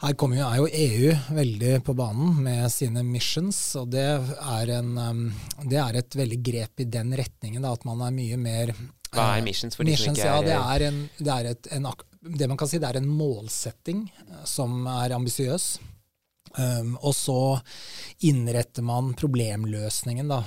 Her 0.00 0.14
jo, 0.16 0.28
er 0.32 0.56
jo 0.56 0.68
EU 0.72 1.10
veldig 1.36 1.72
på 1.84 1.92
banen 1.96 2.38
med 2.40 2.70
sine 2.72 3.02
missions, 3.04 3.58
og 3.76 3.90
det 3.92 4.06
er, 4.08 4.72
en, 4.78 4.94
um, 4.96 5.26
det 5.68 5.76
er 5.76 5.98
et 6.00 6.16
veldig 6.16 6.38
grep 6.40 6.80
i 6.80 6.88
den 6.88 7.12
retningen. 7.20 7.60
Da, 7.60 7.74
at 7.76 7.84
man 7.84 8.00
er 8.06 8.14
mye 8.16 8.38
mer 8.40 8.72
Hva 9.12 9.26
er 9.36 9.44
missions 9.44 9.76
for 9.76 9.84
de 9.84 9.92
missions, 9.92 10.16
som 10.16 10.16
ikke 10.16 10.30
er 10.30 10.38
ja, 10.38 10.46
det, 10.48 10.56
er 10.56 10.86
en, 10.88 11.00
det, 11.18 11.34
er 11.34 11.50
et, 11.52 11.70
en, 11.76 11.90
det 12.40 12.48
man 12.48 12.60
kan 12.60 12.70
si 12.70 12.80
det 12.80 12.88
er 12.88 13.02
en 13.02 13.12
målsetting 13.12 14.06
eh, 14.08 14.42
som 14.48 14.86
er 14.88 15.16
ambisiøs. 15.18 15.70
Um, 16.56 16.96
og 16.96 17.12
så 17.14 17.40
innretter 18.26 18.82
man 18.82 19.12
problemløsningen 19.14 20.32
da, 20.32 20.40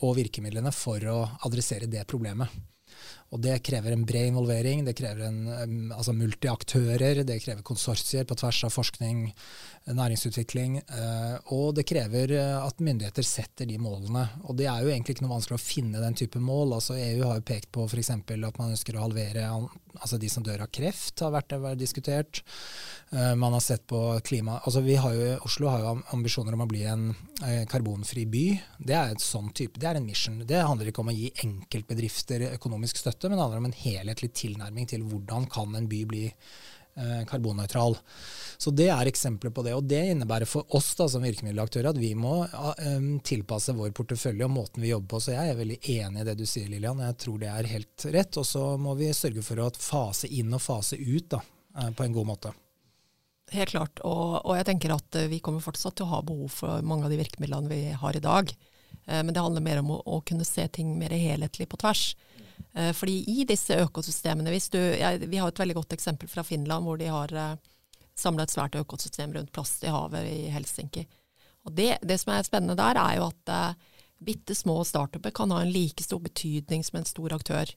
og 0.00 0.16
virkemidlene 0.16 0.72
for 0.74 1.04
å 1.12 1.18
adressere 1.46 1.86
det 1.92 2.08
problemet. 2.10 2.48
Og 3.34 3.40
det 3.42 3.56
krever 3.66 3.90
en 3.90 4.04
bred 4.06 4.28
involvering, 4.30 4.84
det 4.86 4.94
krever 4.94 5.26
en, 5.26 5.88
altså 5.90 6.14
multiaktører, 6.14 7.24
det 7.26 7.40
krever 7.42 7.66
konsortier 7.66 8.26
på 8.28 8.36
tvers 8.38 8.60
av 8.68 8.70
forskning, 8.70 9.24
næringsutvikling. 9.90 10.76
Eh, 10.84 11.34
og 11.56 11.74
det 11.74 11.86
krever 11.90 12.36
eh, 12.38 12.54
at 12.60 12.78
myndigheter 12.78 13.26
setter 13.26 13.66
de 13.66 13.80
målene. 13.82 14.28
Og 14.46 14.54
det 14.60 14.68
er 14.70 14.84
jo 14.84 14.92
egentlig 14.92 15.16
ikke 15.16 15.26
noe 15.26 15.34
vanskelig 15.34 15.58
å 15.58 15.64
finne 15.64 16.04
den 16.04 16.14
type 16.20 16.38
mål. 16.38 16.76
Altså 16.78 16.94
EU 16.94 17.26
har 17.26 17.40
jo 17.40 17.48
pekt 17.50 17.72
på 17.74 17.88
f.eks. 17.88 18.12
at 18.14 18.60
man 18.60 18.70
ønsker 18.76 18.94
å 18.94 19.08
halvere 19.08 19.48
altså 20.00 20.18
de 20.20 20.30
som 20.32 20.44
dør 20.46 20.64
av 20.66 20.70
kreft, 20.74 21.20
har 21.22 21.32
vært, 21.34 21.54
vært 21.62 21.80
diskutert. 21.80 22.42
Uh, 23.12 23.34
man 23.38 23.54
har 23.56 23.62
sett 23.62 23.84
på 23.90 24.00
klima 24.26 24.56
altså 24.64 24.80
vi 24.82 24.96
har 24.98 25.12
jo, 25.14 25.26
Oslo 25.46 25.68
har 25.70 25.82
jo 25.82 25.92
ambisjoner 26.16 26.56
om 26.56 26.64
å 26.64 26.68
bli 26.70 26.84
en 26.88 27.08
karbonfri 27.70 28.24
by. 28.30 28.44
Det 28.78 28.96
er, 28.96 29.14
et 29.14 29.22
sånn 29.22 29.50
type, 29.56 29.80
det 29.80 29.90
er 29.90 29.98
en 30.00 30.06
mission. 30.06 30.38
Det 30.48 30.62
handler 30.62 30.90
ikke 30.90 31.02
om 31.04 31.10
å 31.12 31.16
gi 31.16 31.30
enkeltbedrifter 31.44 32.46
økonomisk 32.54 33.00
støtte, 33.00 33.28
men 33.28 33.38
det 33.38 33.44
handler 33.44 33.62
om 33.62 33.68
en 33.68 33.80
helhetlig 33.84 34.30
tilnærming 34.38 34.88
til 34.90 35.04
hvordan 35.08 35.48
kan 35.52 35.74
en 35.76 35.90
by 35.90 36.04
bli 36.08 36.28
karbonnøytral. 37.28 37.96
Så 38.58 38.70
det 38.70 38.88
er 38.92 39.08
eksempler 39.10 39.52
på 39.54 39.64
det. 39.66 39.74
Og 39.76 39.84
det 39.88 40.00
innebærer 40.12 40.48
for 40.48 40.66
oss 40.76 40.92
da, 40.98 41.08
som 41.10 41.24
virkemiddelaktører 41.26 41.90
at 41.90 42.00
vi 42.00 42.12
må 42.18 42.36
um, 42.46 43.08
tilpasse 43.24 43.74
vår 43.76 43.92
portefølje 43.96 44.46
og 44.46 44.54
måten 44.54 44.84
vi 44.84 44.92
jobber 44.92 45.14
på. 45.14 45.22
Så 45.24 45.34
jeg 45.34 45.52
er 45.52 45.58
veldig 45.58 45.78
enig 45.96 46.22
i 46.22 46.26
det 46.28 46.36
du 46.38 46.44
sier, 46.48 46.68
Lilian. 46.70 47.02
Jeg 47.04 47.18
tror 47.24 47.40
det 47.42 47.50
er 47.50 47.70
helt 47.72 48.06
rett. 48.14 48.38
Og 48.40 48.46
så 48.48 48.66
må 48.80 48.94
vi 48.98 49.10
sørge 49.16 49.44
for 49.46 49.62
å 49.62 49.70
fase 49.78 50.30
inn 50.30 50.54
og 50.54 50.62
fase 50.62 50.98
ut 51.00 51.32
da, 51.34 51.42
på 51.96 52.06
en 52.06 52.14
god 52.14 52.30
måte. 52.30 52.54
Helt 53.54 53.74
klart. 53.74 54.00
Og, 54.06 54.38
og, 54.40 54.54
jeg 54.58 54.68
tenker 54.70 54.94
at 54.94 55.18
vi 55.30 55.42
kommer 55.44 55.64
fortsatt 55.64 55.98
til 55.98 56.06
å 56.06 56.14
ha 56.14 56.22
behov 56.26 56.54
for 56.62 56.86
mange 56.86 57.06
av 57.08 57.12
de 57.12 57.20
virkemidlene 57.20 57.70
vi 57.70 57.82
har 57.92 58.16
i 58.16 58.22
dag. 58.24 58.54
Men 59.04 59.34
det 59.34 59.42
handler 59.42 59.60
mer 59.60 59.82
om 59.82 59.90
å, 59.92 59.98
å 60.16 60.22
kunne 60.24 60.46
se 60.48 60.64
ting 60.72 60.94
mer 60.96 61.12
helhetlig 61.12 61.66
på 61.68 61.76
tvers. 61.82 62.14
Eh, 62.74 62.92
fordi 62.92 63.20
i 63.30 63.44
disse 63.46 63.76
økosystemene 63.84 64.50
du, 64.72 64.78
ja, 64.98 65.14
Vi 65.16 65.38
har 65.38 65.48
et 65.48 65.58
veldig 65.58 65.76
godt 65.78 65.92
eksempel 65.94 66.28
fra 66.28 66.42
Finland, 66.42 66.84
hvor 66.84 66.98
de 66.98 67.06
har 67.06 67.32
eh, 67.32 67.56
samla 68.18 68.44
et 68.44 68.54
svært 68.54 68.74
økosystem 68.74 69.32
rundt 69.34 69.52
plast 69.52 69.84
i 69.84 69.92
havet 69.92 70.26
i 70.26 70.50
Helsinki. 70.50 71.06
Og 71.64 71.72
det, 71.72 71.98
det 72.02 72.18
som 72.20 72.34
er 72.34 72.46
spennende 72.46 72.76
der, 72.76 72.98
er 73.00 73.16
jo 73.16 73.30
at 73.30 73.50
uh, 73.50 73.94
bitte 74.20 74.54
små 74.54 74.82
startuper 74.84 75.32
kan 75.32 75.50
ha 75.54 75.62
en 75.62 75.72
like 75.72 76.04
stor 76.04 76.20
betydning 76.20 76.84
som 76.84 76.98
en 76.98 77.08
stor 77.08 77.32
aktør. 77.32 77.72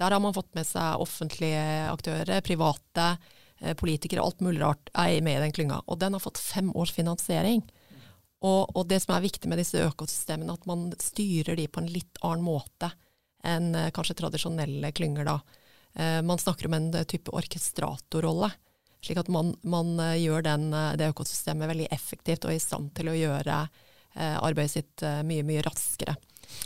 Der 0.00 0.14
har 0.14 0.22
man 0.24 0.34
fått 0.34 0.54
med 0.56 0.64
seg 0.64 1.02
offentlige 1.04 1.60
aktører, 1.90 2.40
private, 2.40 3.10
politikere, 3.76 4.24
alt 4.24 4.40
mulig 4.40 4.62
rart 4.62 4.88
er 4.96 5.20
med 5.20 5.36
i 5.36 5.44
den 5.44 5.52
klynga. 5.52 5.82
Og 5.84 6.00
den 6.00 6.16
har 6.16 6.24
fått 6.24 6.40
fem 6.40 6.72
års 6.72 6.94
finansiering. 6.96 7.60
Og, 8.40 8.72
og 8.72 8.88
det 8.88 9.02
som 9.04 9.14
er 9.16 9.24
viktig 9.28 9.52
med 9.52 9.60
disse 9.60 9.84
økosystemene, 9.84 10.56
at 10.56 10.66
man 10.68 10.88
styrer 11.00 11.60
de 11.60 11.68
på 11.68 11.84
en 11.84 11.92
litt 11.92 12.24
annen 12.24 12.44
måte 12.44 12.90
enn 13.44 13.74
eh, 13.74 13.90
kanskje 13.94 14.18
tradisjonelle 14.20 14.92
klynger. 14.92 15.24
da. 15.24 15.40
Eh, 15.94 16.22
man 16.22 16.38
snakker 16.38 16.66
om 16.66 16.74
en 16.78 16.94
eh, 16.94 17.04
type 17.04 17.30
orkestratorrolle. 17.30 18.50
Slik 19.04 19.20
at 19.20 19.28
man, 19.28 19.52
man 19.62 19.98
gjør 20.18 20.42
den, 20.42 20.70
det 20.98 21.12
økosystemet 21.12 21.68
veldig 21.68 21.86
effektivt 21.94 22.46
og 22.48 22.54
i 22.56 22.58
stand 22.58 22.88
til 22.96 23.12
å 23.12 23.14
gjøre 23.14 23.66
arbeidet 24.16 24.72
sitt 24.72 25.04
mye, 25.28 25.44
mye 25.46 25.60
raskere. 25.62 26.14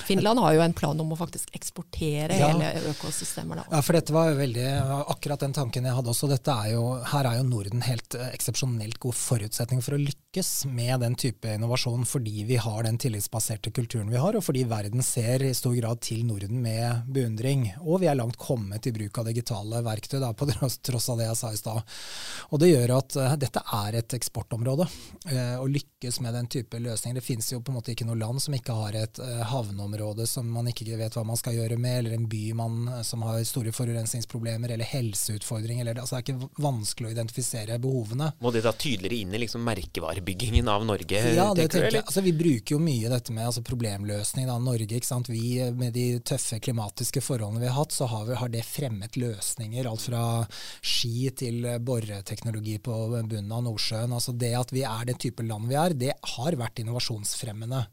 Finland 0.07 0.39
har 0.39 0.55
jo 0.55 0.63
en 0.63 0.73
plan 0.73 1.01
om 1.03 1.13
å 1.13 1.19
faktisk 1.19 1.51
eksportere 1.59 2.39
ja. 2.39 2.49
hele 2.53 2.71
økosystemet. 2.95 3.61
Da. 3.61 3.65
Ja, 3.75 3.83
for 3.85 3.99
dette 3.99 4.15
var 4.15 4.31
jo 4.31 4.39
veldig 4.39 4.67
akkurat 5.13 5.43
den 5.43 5.57
tanken 5.59 5.85
jeg 5.85 5.97
hadde 5.99 6.15
også. 6.15 6.31
Er 6.31 6.71
jo, 6.73 6.85
her 7.11 7.29
er 7.29 7.41
jo 7.43 7.49
Norden 7.51 7.83
helt 7.85 8.17
eksepsjonelt 8.31 9.03
god 9.03 9.19
forutsetning 9.19 9.83
for 9.85 9.99
å 9.99 10.01
lykkes 10.01 10.30
med 10.65 11.01
den 11.01 11.15
type 11.15 11.55
innovasjon, 11.55 12.05
fordi 12.07 12.45
vi 12.45 12.57
har 12.57 12.83
den 12.83 12.99
tillitsbaserte 12.99 13.71
kulturen 13.71 14.11
vi 14.11 14.17
har, 14.17 14.37
og 14.37 14.45
fordi 14.47 14.63
verden 14.65 15.03
ser 15.03 15.43
i 15.43 15.55
stor 15.55 15.75
grad 15.75 15.99
til 16.07 16.23
Norden 16.25 16.61
med 16.63 17.09
beundring. 17.11 17.65
Og 17.81 17.99
vi 18.01 18.07
er 18.07 18.15
langt 18.15 18.39
kommet 18.39 18.87
i 18.87 18.93
bruk 18.95 19.19
av 19.19 19.27
digitale 19.27 19.81
verktøy, 19.83 20.21
da, 20.23 20.31
på 20.31 20.47
tross 20.87 21.09
av 21.11 21.19
det 21.19 21.27
jeg 21.27 21.39
sa 21.41 21.51
i 21.51 21.59
stad. 21.59 21.83
Og 22.55 22.63
det 22.63 22.71
gjør 22.71 22.93
at 23.01 23.17
uh, 23.19 23.35
dette 23.43 23.63
er 23.75 23.99
et 23.99 24.15
eksportområde. 24.21 24.87
Uh, 25.33 25.57
å 25.59 25.67
lykkes 25.67 26.21
med 26.23 26.39
den 26.39 26.47
type 26.47 26.79
løsninger. 26.79 27.19
Det 27.19 27.27
finnes 27.27 27.51
jo 27.51 27.59
på 27.59 27.75
en 27.75 27.81
måte 27.81 27.97
ikke 27.97 28.07
noe 28.07 28.21
land 28.23 28.39
som 28.39 28.55
ikke 28.55 28.79
har 28.79 29.01
et 29.03 29.19
uh, 29.19 29.43
havneområde 29.51 30.29
som 30.31 30.47
man 30.47 30.71
ikke 30.71 30.95
vet 30.95 31.19
hva 31.19 31.27
man 31.27 31.43
skal 31.43 31.59
gjøre 31.59 31.75
med, 31.75 32.05
eller 32.05 32.15
en 32.15 32.31
by 32.31 32.45
man, 32.55 32.79
som 33.03 33.27
har 33.27 33.43
store 33.51 33.75
forurensningsproblemer, 33.75 34.77
eller 34.77 34.95
helseutfordringer. 34.95 35.89
Eller, 35.89 36.05
altså 36.05 36.21
det 36.21 36.23
er 36.23 36.39
ikke 36.39 36.63
vanskelig 36.63 37.11
å 37.11 37.15
identifisere 37.19 37.83
behovene. 37.83 38.31
Må 38.39 38.55
det 38.55 38.63
da 38.63 38.77
tydeligere 38.79 39.25
inn 39.25 39.35
i 39.35 39.45
liksom 39.49 39.67
merkevarebyggingen 40.21 40.69
av 40.69 40.85
Norge? 40.85 41.35
Ja, 41.35 41.55
det 41.55 41.69
tenker 41.71 41.91
jeg. 41.91 42.05
Altså, 42.05 42.21
vi 42.21 42.33
bruker 42.33 42.75
jo 42.75 42.81
mye 42.81 43.09
dette 43.09 43.33
med 43.33 43.47
altså, 43.47 43.63
problemløsning. 43.63 44.47
Da, 44.47 44.59
Norge, 44.59 44.97
ikke 44.97 45.07
sant? 45.07 45.29
Vi, 45.29 45.61
med 45.73 45.93
de 45.95 46.21
tøffe 46.21 46.61
klimatiske 46.61 47.21
forholdene 47.21 47.61
vi 47.61 47.69
har 47.69 47.79
hatt, 47.79 47.93
så 47.93 48.07
har, 48.07 48.27
vi, 48.29 48.37
har 48.37 48.49
det 48.49 48.65
fremmet 48.65 49.17
løsninger. 49.17 49.89
Alt 49.89 50.07
fra 50.09 50.25
ski 50.83 51.31
til 51.37 51.67
boreteknologi 51.81 52.79
på 52.79 52.97
bunnen 53.11 53.53
av 53.53 53.65
Nordsjøen. 53.65 54.13
Altså 54.13 54.33
det 54.33 54.55
at 54.59 54.73
vi 54.73 54.85
er 54.85 55.07
det 55.09 55.19
type 55.21 55.45
land 55.47 55.69
vi 55.71 55.79
er, 55.79 55.95
det 55.95 56.15
har 56.37 56.59
vært 56.59 56.83
innovasjonsfremmende. 56.83 57.85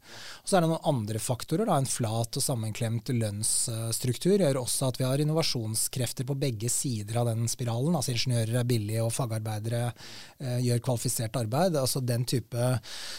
Og 0.42 0.48
så 0.48 0.58
er 0.58 0.64
det 0.64 0.72
noen 0.72 0.88
andre 0.88 1.22
faktorer 1.22 1.68
da, 1.68 1.78
en 1.78 1.88
flat 1.88 2.38
og 2.38 2.44
sammenklemt 2.44 3.12
lønnsstruktur 3.14 4.38
gjør 4.38 4.62
også 4.62 4.90
at 4.92 5.00
vi 5.00 5.06
har 5.08 5.22
innovasjonskrefter 5.22 6.26
på 6.28 6.36
begge 6.38 6.70
sider 6.72 7.20
av 7.20 7.30
den 7.30 7.48
spiralen. 7.50 7.96
Altså 7.96 8.14
ingeniører 8.14 8.60
er 8.60 8.68
billige, 8.68 9.04
og 9.04 9.14
fagarbeidere 9.14 9.82
eh, 9.88 10.58
gjør 10.64 10.82
kvalifisert 10.88 11.36
arbeid. 11.38 11.76
Altså 11.78 12.00
Den 12.04 12.17
type 12.28 12.70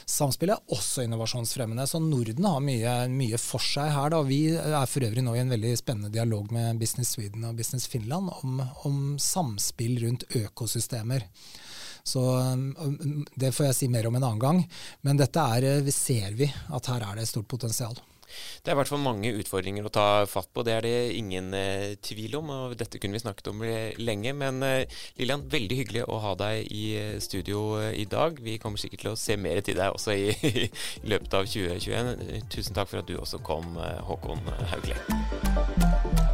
samspill 0.10 0.54
er 0.54 0.74
også 0.76 1.06
innovasjonsfremmende. 1.06 1.88
Så 1.88 2.02
Norden 2.04 2.48
har 2.50 2.60
mye, 2.64 2.96
mye 3.14 3.40
for 3.42 3.64
seg 3.64 3.94
her. 3.96 4.12
Da. 4.14 4.22
Vi 4.28 4.42
er 4.58 4.90
for 4.90 5.06
øvrig 5.08 5.24
nå 5.26 5.36
i 5.38 5.44
en 5.44 5.56
veldig 5.56 5.76
spennende 5.80 6.12
dialog 6.14 6.52
med 6.56 6.82
Business 6.82 7.16
Sweden 7.16 7.48
og 7.48 7.58
Business 7.60 7.88
Finland 7.88 8.32
om, 8.42 8.62
om 8.88 9.02
samspill 9.22 10.00
rundt 10.04 10.28
økosystemer. 10.36 11.28
Så 12.04 12.22
um, 12.22 13.26
Det 13.36 13.52
får 13.54 13.70
jeg 13.70 13.78
si 13.78 13.90
mer 13.92 14.08
om 14.10 14.18
en 14.18 14.26
annen 14.26 14.42
gang. 14.44 14.64
Men 15.06 15.20
dette 15.20 15.44
er, 15.56 15.68
eh, 15.80 15.92
ser 15.94 16.34
vi 16.40 16.48
at 16.50 16.92
her 16.92 17.04
er 17.06 17.20
det 17.20 17.28
et 17.28 17.34
stort 17.34 17.50
potensial. 17.52 17.98
Det 18.64 18.72
er 18.72 18.78
i 18.78 18.80
hvert 18.80 18.92
fall 18.92 19.04
mange 19.04 19.34
utfordringer 19.40 19.86
å 19.88 19.94
ta 19.94 20.08
fatt 20.30 20.52
på, 20.54 20.64
det 20.68 20.76
er 20.76 20.88
det 20.88 20.96
ingen 21.18 21.54
eh, 21.58 21.96
tvil 22.06 22.40
om. 22.40 22.52
og 22.56 22.78
Dette 22.80 23.02
kunne 23.02 23.18
vi 23.18 23.24
snakket 23.24 23.52
om 23.52 23.64
lenge. 24.00 24.34
Men 24.38 24.64
eh, 24.66 25.00
Lillian, 25.20 25.46
veldig 25.50 25.80
hyggelig 25.82 26.06
å 26.08 26.20
ha 26.24 26.36
deg 26.40 26.70
i 26.72 26.86
eh, 27.00 27.20
studio 27.24 27.80
eh, 27.82 27.94
i 28.02 28.08
dag. 28.10 28.40
Vi 28.44 28.58
kommer 28.62 28.82
sikkert 28.82 29.06
til 29.06 29.14
å 29.14 29.20
se 29.20 29.38
mer 29.40 29.62
til 29.66 29.80
deg 29.80 29.96
også 29.96 30.16
i, 30.16 30.34
i 31.06 31.14
løpet 31.14 31.40
av 31.40 31.50
2021. 31.50 32.50
Tusen 32.54 32.78
takk 32.78 32.92
for 32.92 33.04
at 33.04 33.10
du 33.10 33.18
også 33.20 33.42
kom, 33.46 33.78
eh, 33.84 34.02
Håkon 34.10 34.44
Hauglie. 34.74 36.29